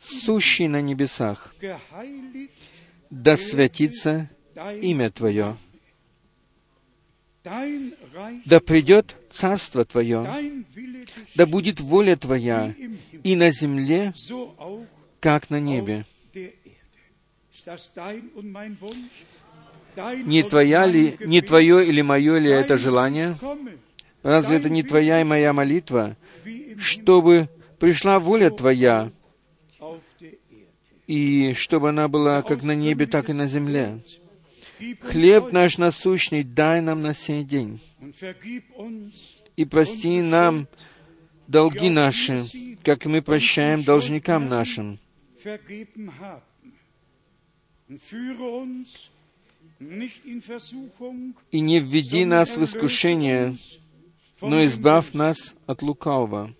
[0.00, 1.54] сущий на небесах,
[3.10, 4.30] да святится
[4.80, 5.56] имя Твое,
[8.44, 10.26] да придет Царство Твое,
[11.34, 12.74] да будет воля Твоя
[13.22, 14.12] и на земле,
[15.20, 16.04] как на небе.
[20.24, 23.36] Не твоя ли, не твое или мое ли это желание?
[24.22, 26.16] Разве это не твоя и моя молитва,
[26.78, 27.48] чтобы
[27.78, 29.10] пришла воля Твоя,
[31.06, 34.00] и чтобы она была как на небе, так и на земле?
[35.00, 37.80] Хлеб наш насущный дай нам на сей день,
[39.56, 40.68] и прости нам
[41.48, 42.44] долги наши,
[42.82, 44.98] как мы прощаем должникам нашим.
[51.50, 53.56] И не введи нас в искушение,
[54.40, 56.54] но избавь нас от лукавого.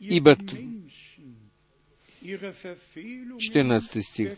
[0.00, 1.36] Ибо den т- Menschen
[2.20, 4.36] ihre Verfehlungen 14 стих.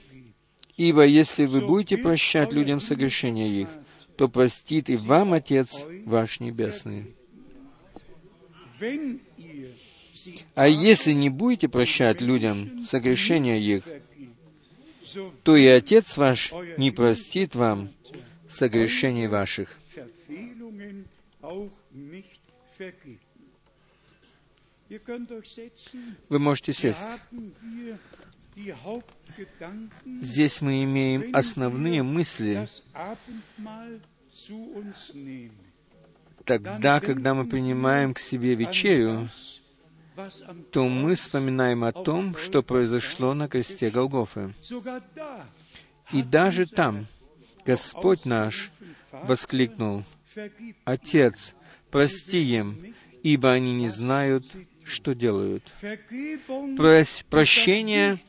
[0.77, 3.69] Ибо если вы будете прощать людям согрешения их,
[4.17, 7.15] то простит и вам Отец ваш Небесный.
[10.55, 13.85] А если не будете прощать людям согрешения их,
[15.43, 17.91] то и Отец ваш не простит вам
[18.49, 19.79] согрешений ваших.
[26.29, 27.03] Вы можете сесть.
[30.21, 32.69] Здесь мы имеем основные мысли
[36.45, 39.29] тогда, когда мы принимаем к себе вечерю,
[40.71, 44.55] то мы вспоминаем о том, что произошло на кресте Голгофы.
[46.13, 47.07] И даже там
[47.65, 48.71] Господь наш
[49.11, 50.05] воскликнул,
[50.85, 51.55] «Отец,
[51.91, 54.47] прости им, ибо они не знают,
[54.85, 55.73] что делают».
[57.31, 58.21] Прощение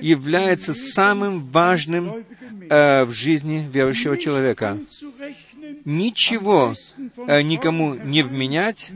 [0.00, 2.24] является самым важным
[2.68, 4.78] э, в жизни верующего человека.
[5.84, 6.74] Ничего
[7.26, 8.92] э, никому не вменять,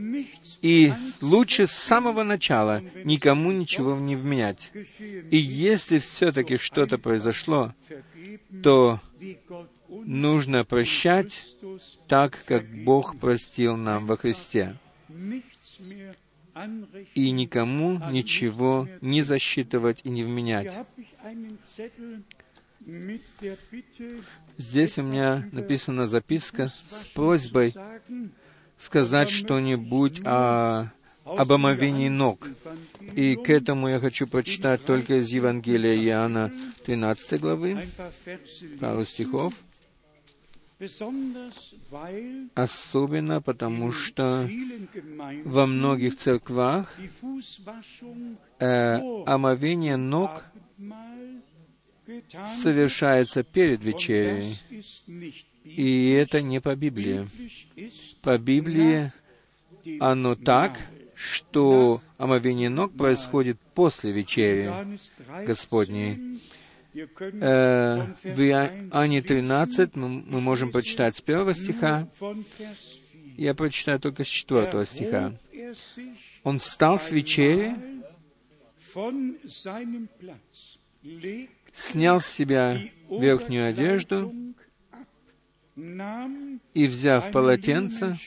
[0.61, 4.71] и лучше с самого начала никому ничего не вменять.
[5.29, 7.73] И если все-таки что-то произошло,
[8.63, 8.99] то
[9.89, 11.43] нужно прощать
[12.07, 14.77] так, как Бог простил нам во Христе.
[17.15, 20.73] И никому ничего не засчитывать и не вменять.
[24.57, 27.73] Здесь у меня написана записка с просьбой
[28.77, 30.91] сказать что-нибудь о,
[31.23, 32.47] об омовении ног.
[33.15, 36.51] И к этому я хочу прочитать только из Евангелия Иоанна
[36.85, 37.87] 13 главы,
[38.79, 39.53] пару стихов,
[42.55, 44.49] особенно потому, что
[45.45, 46.97] во многих церквах
[48.59, 50.43] э, омовение ног
[52.45, 54.55] совершается перед вечерей,
[55.63, 57.27] и это не по Библии.
[58.21, 59.11] По Библии
[59.99, 60.79] оно так,
[61.15, 64.71] что омовение ног происходит после вечери
[65.45, 66.41] Господней.
[66.95, 72.07] Э, в Иоанне 13 мы, можем прочитать с первого стиха.
[73.35, 75.33] Я прочитаю только с четвертого стиха.
[76.43, 77.75] Он встал с вечери,
[81.71, 82.79] снял с себя
[83.09, 84.31] верхнюю одежду
[85.75, 88.17] и, взяв полотенце,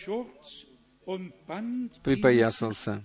[2.02, 3.02] припоясался.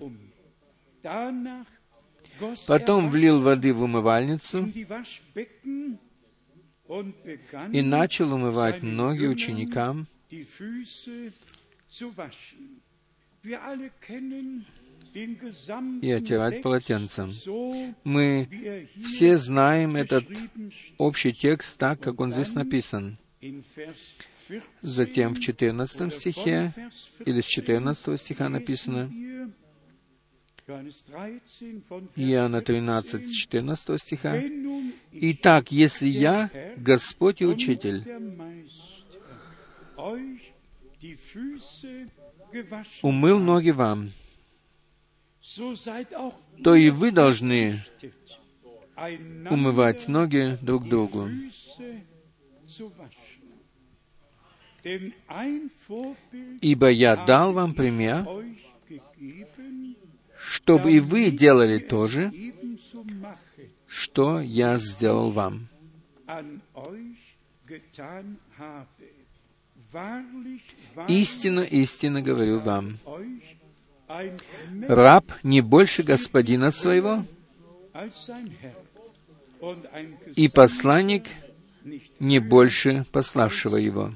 [2.68, 4.70] Потом влил воды в умывальницу
[7.72, 10.08] и начал умывать ноги ученикам
[16.02, 17.34] и отирать полотенцем.
[18.04, 20.26] Мы все знаем этот
[20.98, 23.18] общий текст так, как он здесь написан.
[24.82, 26.74] Затем в 14 стихе,
[27.26, 29.10] или с 14 стиха написано,
[32.16, 34.42] Иоанна 13, 14 стиха,
[35.12, 38.04] «Итак, если я, Господь и Учитель,
[43.02, 44.12] умыл ноги вам,
[46.64, 47.84] то и вы должны
[49.50, 51.28] умывать ноги друг другу.
[56.62, 58.26] Ибо я дал вам пример,
[60.52, 62.30] чтобы и вы делали то же,
[63.88, 65.70] что я сделал вам.
[71.08, 72.98] Истинно, истинно говорю вам,
[74.90, 77.26] раб не больше господина своего,
[80.36, 81.28] и посланник
[82.20, 84.14] не больше пославшего его.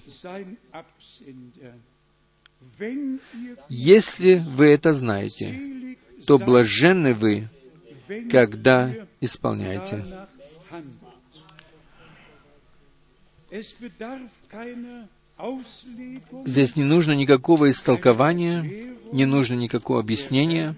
[3.70, 5.75] Если вы это знаете,
[6.26, 7.48] то блаженны вы,
[8.32, 10.04] когда исполняете.
[16.46, 20.76] Здесь не нужно никакого истолкования, не нужно никакого объяснения.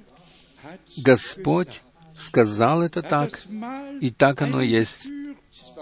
[0.97, 1.81] Господь
[2.15, 3.39] сказал это так,
[4.01, 5.07] и так оно есть.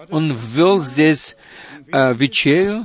[0.09, 1.37] Он ввел здесь
[1.91, 2.83] а, вечерю,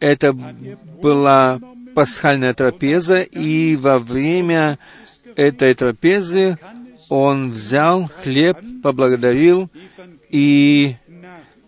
[0.00, 1.60] это была
[1.94, 4.78] пасхальная трапеза, и во время
[5.36, 6.58] этой трапезы
[7.08, 9.70] он взял хлеб, поблагодарил
[10.30, 10.96] и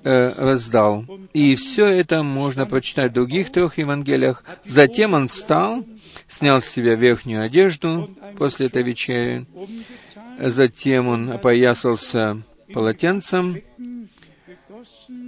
[0.03, 1.05] э, раздал.
[1.33, 4.43] И все это можно прочитать в других трех Евангелиях.
[4.65, 5.85] Затем он встал,
[6.29, 8.09] снял с себя верхнюю одежду
[8.39, 9.47] после этой вечери,
[10.39, 12.43] затем он опоясался
[12.73, 13.61] полотенцем,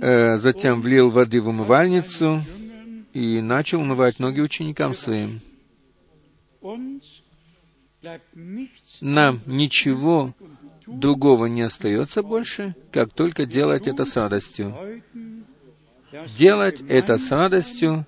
[0.00, 2.42] э, затем влил воды в умывальницу
[3.12, 5.40] и начал умывать ноги ученикам своим.
[9.00, 10.34] Нам ничего
[10.86, 14.74] другого не остается больше, как только делать это с радостью.
[16.36, 18.06] Делать это с радостью,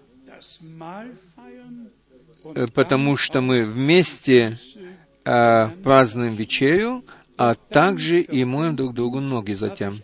[2.54, 4.58] э, потому что мы вместе
[5.24, 7.04] э, празднуем вечерю,
[7.36, 10.02] а также и моем друг другу ноги затем.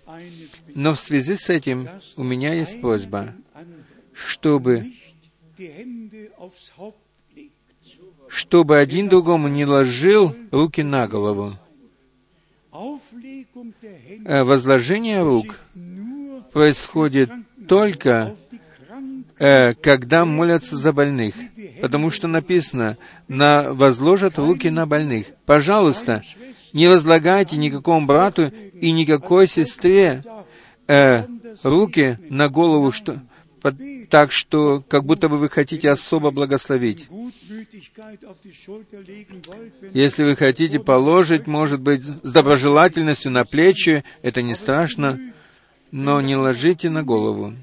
[0.75, 3.33] Но в связи с этим у меня есть просьба,
[4.13, 4.85] чтобы,
[8.35, 11.53] чтобы один другому не ложил руки на голову.
[14.25, 15.61] Э, Возложение рук
[16.53, 17.31] происходит
[17.69, 18.35] только
[19.39, 21.35] э, когда молятся за больных,
[21.81, 22.97] потому что написано,
[23.29, 25.27] на, возложат руки на больных.
[25.47, 26.23] Пожалуйста,
[26.73, 28.51] не возлагайте никакому брату
[28.81, 30.25] и никакой сестре
[30.89, 31.25] э,
[31.63, 33.21] руки на голову, что,
[33.61, 37.09] под- так что, как будто бы вы хотите особо благословить.
[39.93, 45.19] Если вы хотите положить, может быть, с доброжелательностью на плечи, это не страшно,
[45.91, 47.55] но не ложите на голову.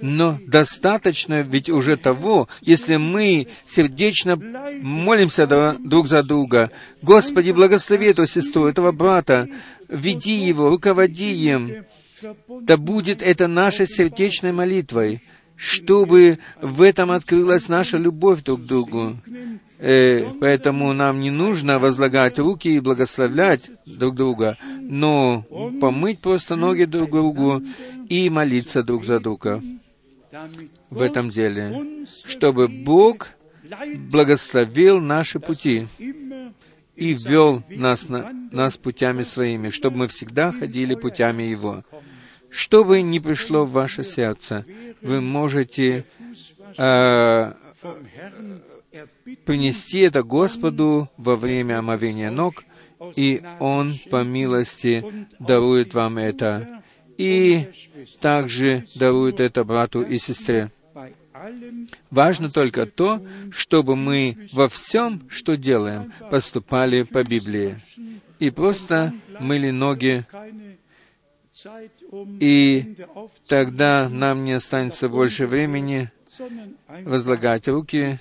[0.00, 4.34] Но достаточно ведь уже того, если мы сердечно
[4.82, 5.46] молимся
[5.78, 6.72] друг за друга.
[7.00, 9.46] Господи, благослови эту сестру, этого брата,
[9.88, 11.84] веди его, руководи им.
[12.62, 15.22] Да будет это нашей сердечной молитвой,
[15.60, 19.18] чтобы в этом открылась наша любовь друг к другу.
[19.78, 25.44] Э, поэтому нам не нужно возлагать руки и благословлять друг друга, но
[25.78, 27.62] помыть просто ноги друг другу
[28.08, 29.62] и молиться друг за друга
[30.88, 33.28] в этом деле, чтобы Бог
[34.10, 35.88] благословил наши пути
[36.96, 41.84] и ввел нас, на, нас путями своими, чтобы мы всегда ходили путями Его.
[42.50, 44.64] Что бы ни пришло в ваше сердце,
[45.02, 46.04] вы можете
[46.76, 47.52] э,
[49.44, 52.64] принести это Господу во время омовения ног,
[53.16, 56.82] и Он по милости дарует вам это,
[57.16, 57.68] и
[58.20, 60.70] также дарует это брату и сестре.
[62.10, 67.76] Важно только то, чтобы мы во всем, что делаем, поступали по Библии.
[68.38, 70.26] И просто мыли ноги,
[72.40, 72.96] и
[73.46, 76.10] тогда нам не останется больше времени
[77.04, 78.18] возлагать руки,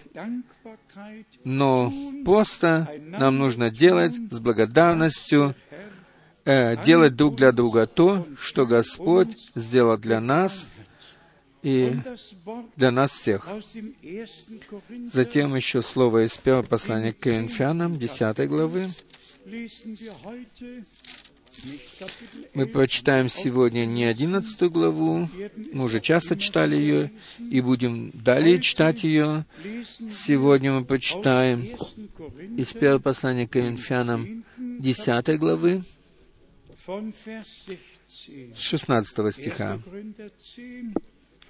[1.44, 1.92] но
[2.26, 5.56] просто нам нужно делать с благодарностью,
[6.46, 10.72] э, делать друг для друга то, что Господь сделал для нас
[11.62, 11.98] и
[12.76, 13.48] для нас всех.
[13.48, 14.62] aus dem 1.
[14.70, 18.88] Korinther Затем еще слово из первого послания к Коринфянам, 10 главы.
[22.54, 25.30] Мы 11, прочитаем сегодня не 11 главу,
[25.74, 29.46] мы уже часто читали ее, и будем далее читать ее.
[30.10, 32.10] Сегодня мы прочитаем 1.
[32.18, 35.84] Korinther из первого послания к Коринфянам 10 главы,
[36.90, 37.46] von Vers
[38.08, 38.56] 16.
[38.56, 39.32] с 16 1.
[39.32, 39.80] стиха.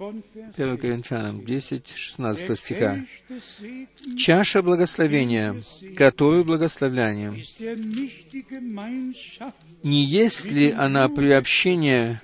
[0.00, 0.80] 10 von Vers 1 16.
[0.80, 3.06] Коринфянам 10, 16 Der стиха.
[4.16, 5.62] Чаша благословения,
[5.94, 7.36] которую благословляем,
[9.82, 12.22] не есть ли она приобщение,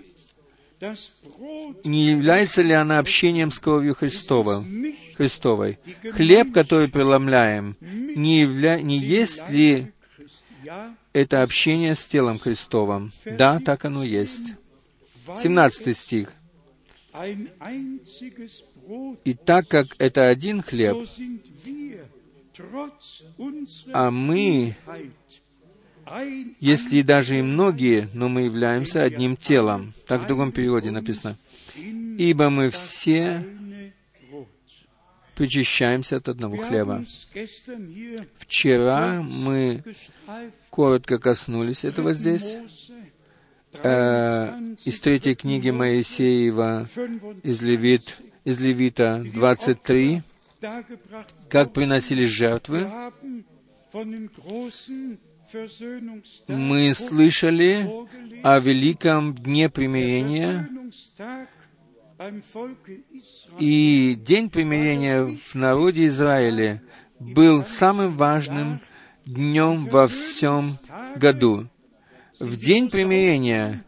[1.85, 4.65] не является ли она общением с кровью Христова,
[5.17, 5.79] Христовой?
[6.13, 8.81] Хлеб, который преломляем, не, явля...
[8.81, 9.93] не есть ли
[11.13, 13.13] это общение с телом Христовым?
[13.25, 14.55] Да, так оно есть.
[15.27, 16.33] weil 17 стих.
[19.25, 20.97] И так как это один хлеб,
[23.93, 24.77] А мы,
[26.61, 29.93] если даже и многие, но мы являемся одним телом.
[30.07, 31.37] Так в другом переводе написано.
[31.77, 33.45] Ибо мы все
[35.35, 37.05] причащаемся от одного хлеба.
[38.39, 39.85] Вчера мы
[40.71, 42.57] коротко коснулись этого здесь.
[43.83, 50.23] Э, из третьей книги Моисеева, 25 из, Левит, из Левита 23,
[50.61, 51.27] dargebracht.
[51.49, 52.89] как приносились жертвы.
[56.49, 57.89] Мы слышали
[58.43, 60.69] о великом дне примирения,
[63.59, 66.83] и день примирения в народе Израиля
[67.19, 68.81] был самым важным
[69.25, 70.79] днем во всем
[71.17, 71.69] году.
[72.39, 73.85] В день примирения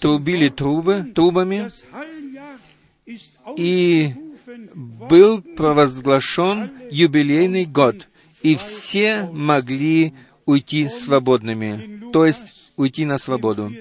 [0.00, 1.70] трубили трубы, трубами,
[3.56, 4.12] и
[4.74, 8.08] был провозглашен юбилейный год,
[8.42, 10.14] и все могли
[10.46, 13.72] уйти свободными, то есть уйти на свободу.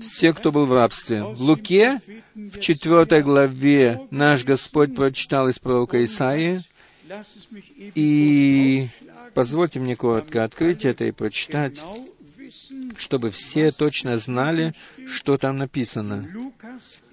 [0.00, 1.22] Все, кто был в рабстве.
[1.22, 2.00] В Луке,
[2.34, 6.60] в четвертой главе, наш Господь прочитал из пророка Исаии,
[7.94, 8.88] и
[9.34, 11.80] позвольте мне коротко открыть это и прочитать,
[12.96, 14.74] чтобы все точно знали,
[15.06, 16.26] что там написано.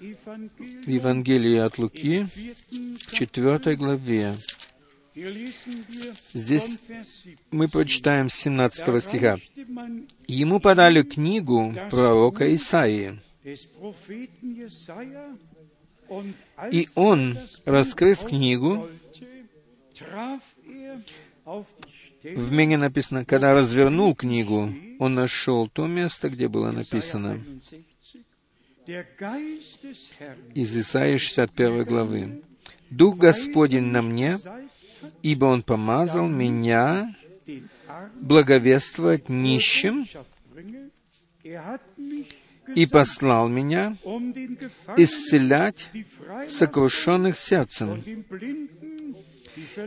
[0.00, 4.34] В Евангелии от Луки, в четвертой главе.
[5.14, 7.36] Здесь von Vers 7.
[7.50, 9.38] мы прочитаем с 17 стиха.
[10.26, 13.20] Ему подали книгу пророка Исаии,
[16.70, 17.36] и он,
[17.66, 18.88] раскрыв книгу,
[22.22, 27.84] в Мене написано, когда развернул книгу, он нашел то место, где было написано, 61.
[28.84, 32.42] Der Geist des Herrn из Исаии 61 главы.
[32.90, 34.40] «Дух Господень на мне,
[35.22, 37.14] ибо Он помазал меня
[38.20, 40.06] благовествовать нищим
[42.74, 43.96] и послал меня
[44.96, 45.90] исцелять
[46.46, 48.02] сокрушенных сердцем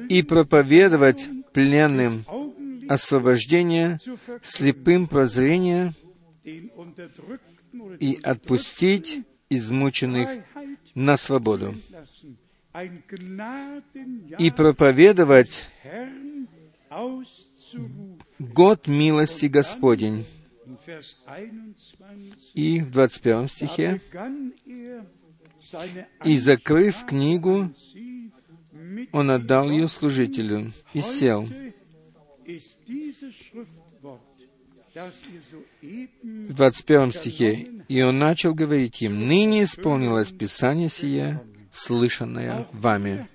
[0.08, 2.26] и проповедовать пленным
[2.90, 4.00] освобождение,
[4.44, 5.94] слепым прозрение
[6.44, 10.28] и отпустить измученных
[10.96, 11.74] на свободу,
[14.38, 15.66] и проповедовать
[18.38, 20.26] год милости Господень.
[20.68, 21.76] In Vers 21
[22.56, 24.02] И в 21 da стихе,
[26.26, 27.72] «И, закрыв книгу,
[29.12, 31.48] он отдал ее служителю и сел».
[36.24, 41.42] В 21 стихе, «И он начал говорить им, ныне исполнилось Писание сие,
[41.72, 43.28] слышанное вами».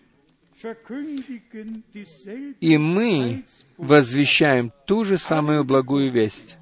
[2.60, 3.44] И мы
[3.76, 6.59] возвещаем ту же самую благую весть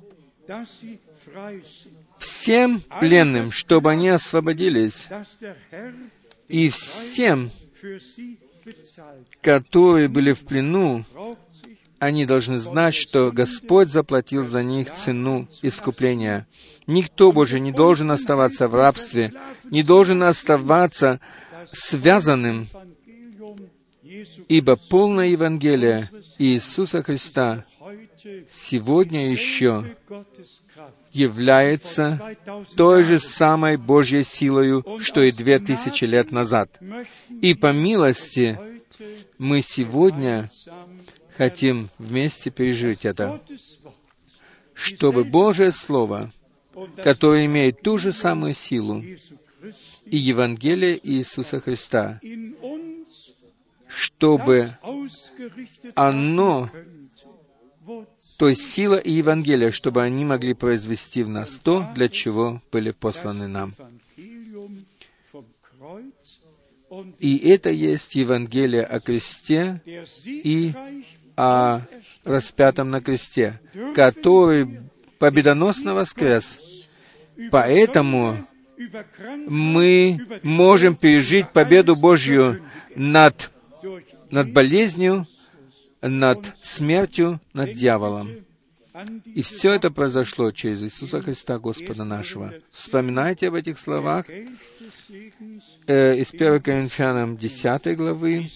[2.19, 5.09] всем пленным, чтобы они освободились,
[6.49, 7.51] и всем.
[9.43, 11.05] Которые были в плену,
[11.99, 16.47] они должны знать, что Господь заплатил за них цену искупления.
[16.87, 19.33] Никто больше не должен оставаться в рабстве,
[19.65, 21.21] не должен оставаться
[21.73, 22.69] связанным,
[24.49, 27.65] ибо полное Евангелие Иисуса Христа
[28.49, 29.85] сегодня еще
[31.19, 36.81] является 2000 той же самой Божьей силою, что и две тысячи лет назад.
[37.43, 38.59] И по милости
[39.39, 40.51] мы сегодня
[41.37, 43.41] хотим вместе пережить это,
[44.75, 46.33] чтобы Божье Слово,
[47.03, 49.03] которое имеет ту же самую силу,
[50.05, 52.21] и Евангелие Иисуса Христа,
[53.89, 54.71] чтобы
[55.95, 56.71] оно,
[58.39, 62.93] то есть сила и Евангелие, чтобы они могли произвести в нас то, для чего были
[62.93, 63.75] посланы нам.
[67.19, 69.83] И это есть Евангелие о кресте
[70.25, 70.73] и
[71.37, 71.81] о
[72.25, 73.61] распятом на кресте,
[73.95, 74.83] который
[75.19, 76.61] победоносно воскрес.
[77.51, 78.37] Поэтому
[79.49, 82.63] мы можем пережить победу Божью
[82.95, 83.51] над,
[84.31, 85.27] над болезнью,
[86.03, 88.31] над смертью, над дьяволом.
[89.25, 92.53] И все это произошло через Иисуса Христа, Господа нашего.
[92.73, 98.49] Вспоминайте об этих словах э, из 1 Коринфянам 10 главы.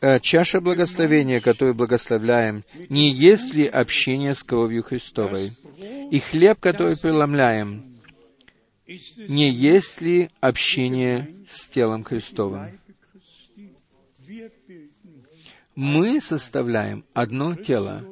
[0.00, 5.52] Э, чаша благословения, которую благословляем, не есть ли общение с кровью Христовой?
[6.10, 7.84] И хлеб, который преломляем,
[9.28, 12.79] не есть ли общение с телом Христовым?
[15.74, 18.04] Мы составляем одно тело,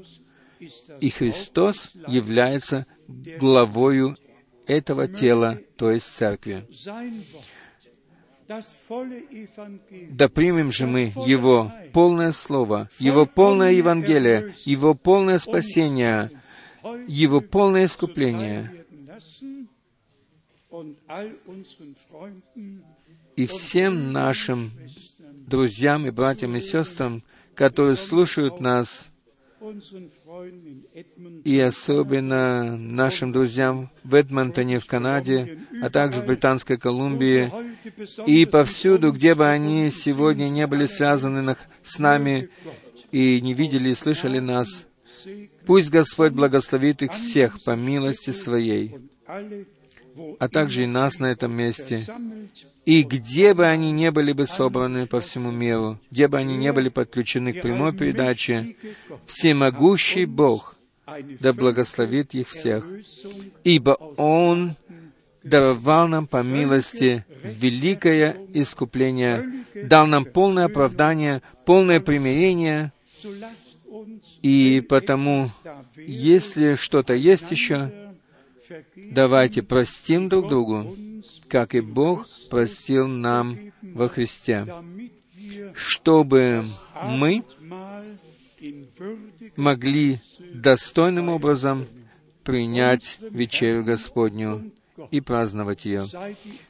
[1.01, 4.17] и Христос является главою
[4.67, 6.67] этого тела, то есть церкви.
[10.11, 16.31] Да примем же мы Его полное Слово, Его полное Евангелие, Его полное спасение,
[17.07, 18.87] Его полное искупление.
[23.37, 24.71] И всем нашим
[25.47, 27.23] друзьям и братьям и сестрам,
[27.59, 29.11] которые слушают нас,
[31.45, 37.51] и особенно нашим друзьям в Эдмонтоне, в Канаде, а также в Британской Колумбии,
[38.27, 42.49] и повсюду, где бы они сегодня не были связаны с нами
[43.11, 44.87] и не видели и слышали нас,
[45.67, 48.95] пусть Господь благословит их всех по милости Своей,
[50.39, 52.07] а также и нас на этом месте,
[52.89, 56.73] и где бы они не были бы собраны по всему миру, где бы они не
[56.73, 58.77] были подключены к прямой передаче,
[59.27, 60.79] всемогущий Бог
[61.39, 62.87] да благословит их всех,
[63.63, 64.75] ибо Он
[65.43, 72.91] даровал нам по милости великое искупление, дал нам полное оправдание, полное примирение,
[74.41, 75.51] и потому,
[75.95, 77.93] если что-то есть еще,
[78.97, 80.97] давайте простим друг другу,
[81.49, 84.67] как и Бог простил нам во Христе,
[85.75, 86.65] чтобы
[87.05, 87.45] мы
[89.57, 90.21] могли
[90.53, 91.87] достойным образом
[92.45, 94.73] принять вечерю Господню
[95.11, 96.05] и праздновать ее.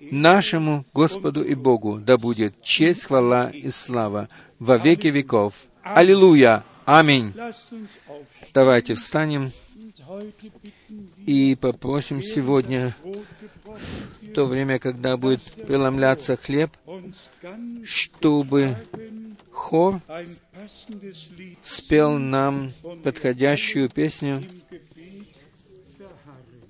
[0.00, 4.28] Нашему Господу и Богу да будет честь, хвала и слава
[4.59, 5.66] во веки веков.
[5.82, 6.64] Аллилуйя!
[6.84, 7.34] Аминь!
[8.52, 9.52] Давайте встанем
[11.26, 12.96] и попросим сегодня,
[14.23, 16.70] в то время, когда будет преломляться хлеб,
[17.85, 18.77] чтобы
[19.51, 20.01] хор
[21.62, 22.73] спел нам
[23.03, 24.43] подходящую песню,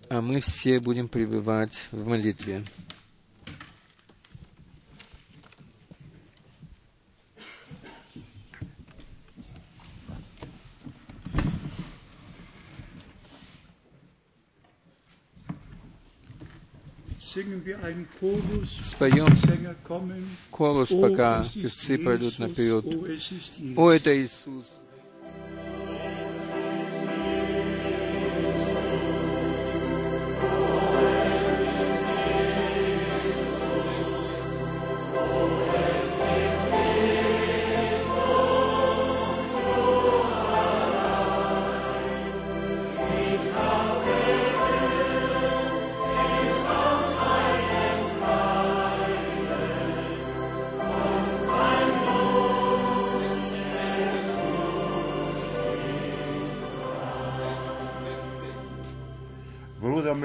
[0.09, 2.65] а мы все будем пребывать в молитве.
[18.85, 19.27] Споем
[20.51, 22.85] колус, пока певцы пройдут наперед.
[23.77, 24.79] О, это Иисус!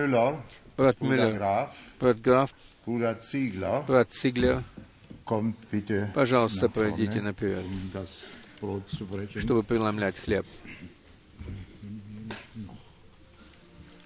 [0.07, 0.43] Müller,
[0.77, 1.69] Брат Bruder Мюллер, Graf,
[1.99, 2.53] брат Граф,
[2.85, 4.63] Bruder Ziegler, брат Циглер,
[5.25, 8.17] kommt bitte пожалуйста, пройдите наперед, um das
[8.59, 9.39] Brot zu brechen.
[9.41, 10.45] чтобы преломлять хлеб.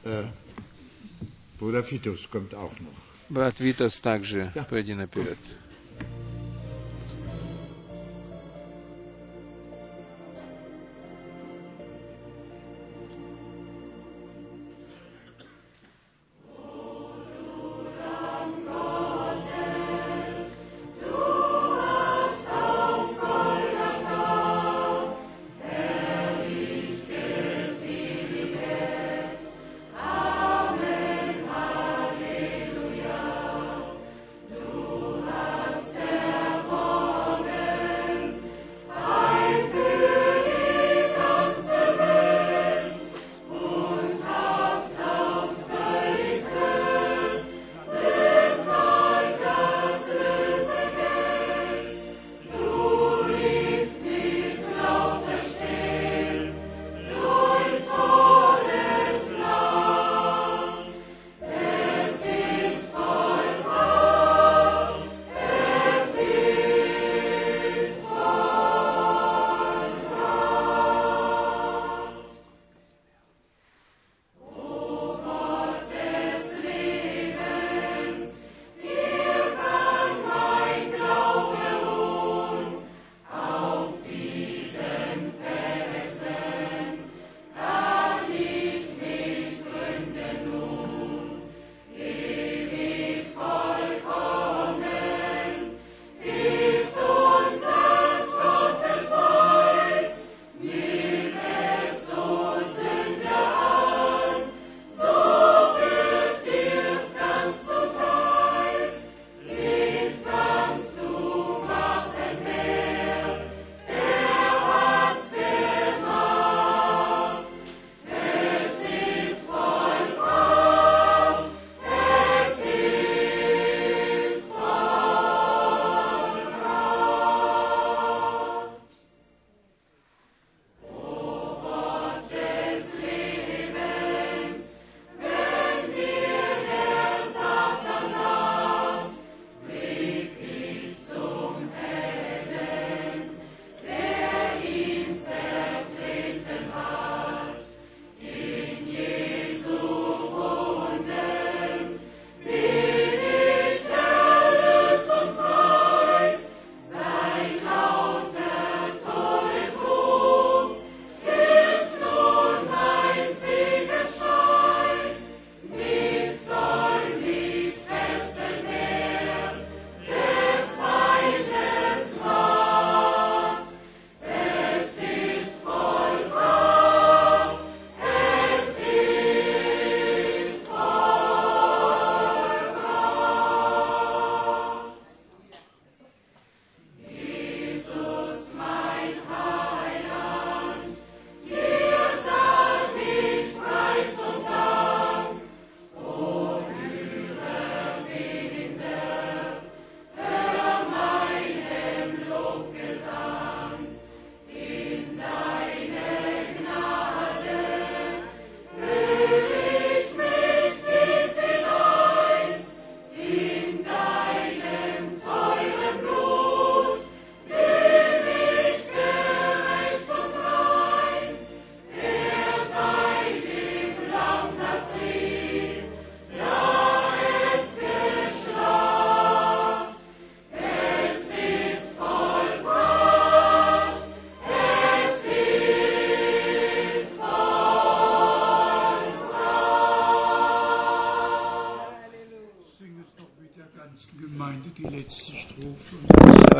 [0.03, 0.23] Äh,
[1.59, 2.93] Bruder Vitus kommt auch noch.
[3.29, 5.37] Брат Витас также пройди наперед.
[5.37, 5.66] Du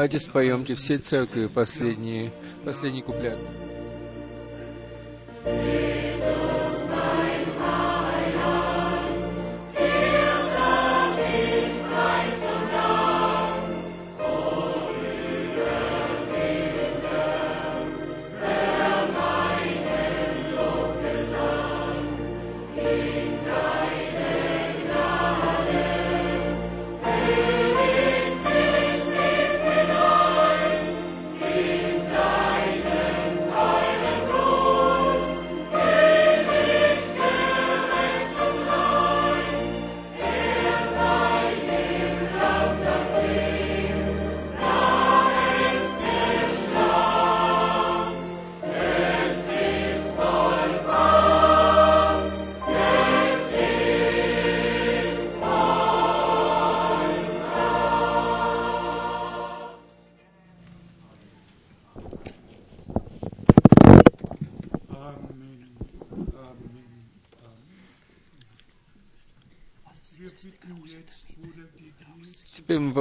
[0.07, 2.31] Давайте споемте все церкви последний,
[2.63, 3.37] последний куплет.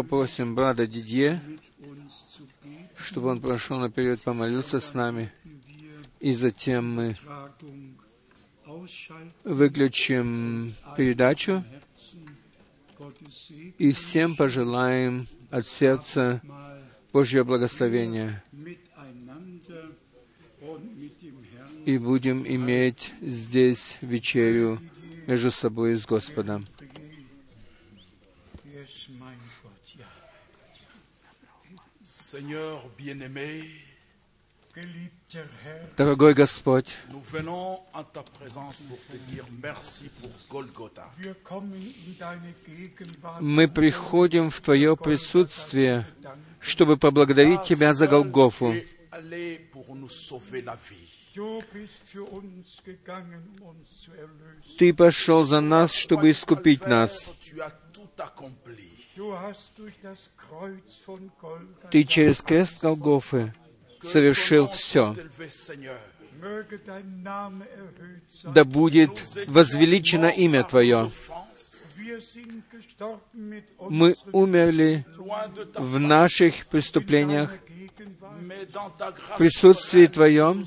[0.06, 1.42] Попросим брата Дидье,
[2.96, 5.32] чтобы он прошел наперед, помолился с нами,
[6.20, 7.16] и затем мы
[9.42, 11.64] выключим передачу
[13.78, 16.40] и всем пожелаем от сердца
[17.12, 18.44] Божье благословение
[21.84, 24.80] и будем иметь здесь вечерю
[25.26, 26.64] между собой и с Господом.
[42.18, 43.40] Deine Gegenwart.
[43.40, 46.04] мы приходим в Твое присутствие,
[46.58, 48.74] чтобы поблагодарить Тебя за Голгофу.
[54.78, 57.24] Ты пошел за нас, чтобы искупить нас.
[61.90, 63.54] Ты через крест Голгофы
[64.02, 65.14] совершил все.
[68.44, 69.10] Да будет
[69.46, 71.10] возвеличено имя Твое.
[73.78, 75.06] Мы умерли
[75.74, 77.58] в наших преступлениях,
[79.30, 80.64] в присутствии Твоем,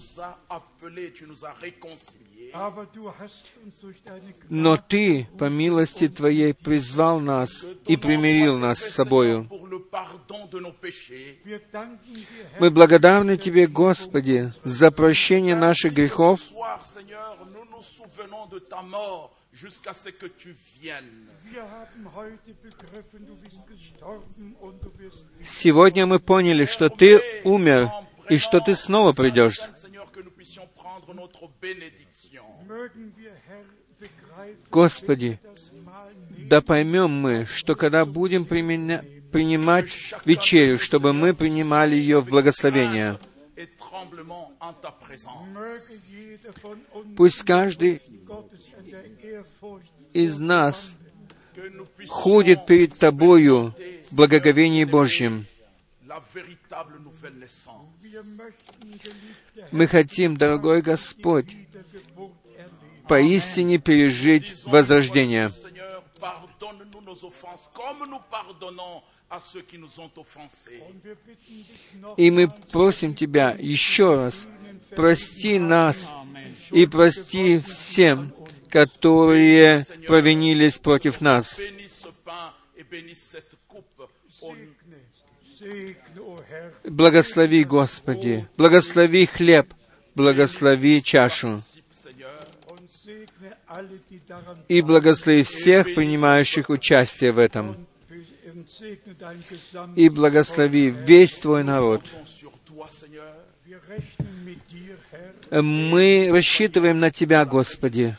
[4.49, 9.47] но Ты, по милости Твоей, призвал нас и примирил нас с собою.
[12.59, 16.41] Мы благодарны Тебе, Господи, за прощение наших грехов.
[19.51, 21.27] Jusqu'à ce que tu viennes.
[25.43, 27.89] Сегодня мы поняли, что Ты умер
[28.29, 29.59] и что Ты снова придешь.
[34.71, 35.39] Господи,
[36.49, 39.89] да поймем мы, что когда будем применя- принимать
[40.25, 43.17] вечерю, чтобы мы принимали ее в благословение.
[47.17, 48.01] Пусть каждый
[50.13, 50.93] из нас
[52.07, 53.75] ходит перед Тобою
[54.11, 55.45] в благоговении Божьем.
[59.71, 61.55] Мы хотим, дорогой Господь,
[63.07, 65.49] поистине пережить возрождение.
[72.17, 74.47] И мы просим Тебя еще раз,
[74.95, 76.09] прости нас
[76.71, 78.33] и прости всем,
[78.69, 81.59] которые провинились против нас.
[86.85, 89.73] Благослови, Господи, благослови хлеб,
[90.15, 91.59] благослови чашу,
[94.67, 97.87] и благослови всех, принимающих участие в этом,
[99.95, 102.03] и благослови весь Твой народ.
[105.51, 108.15] Мы рассчитываем на Тебя, Господи,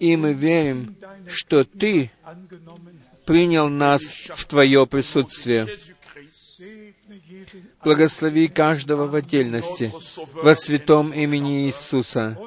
[0.00, 0.96] и мы верим,
[1.28, 2.10] что Ты.
[3.26, 4.02] Принял нас
[4.34, 5.66] в Твое присутствие.
[7.84, 9.92] Благослови каждого в отдельности
[10.32, 12.38] во святом имени Иисуса,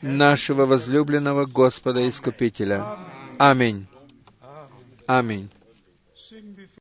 [0.00, 2.98] нашего возлюбленного Господа Искупителя.
[3.38, 3.86] Аминь.
[5.06, 5.50] Аминь.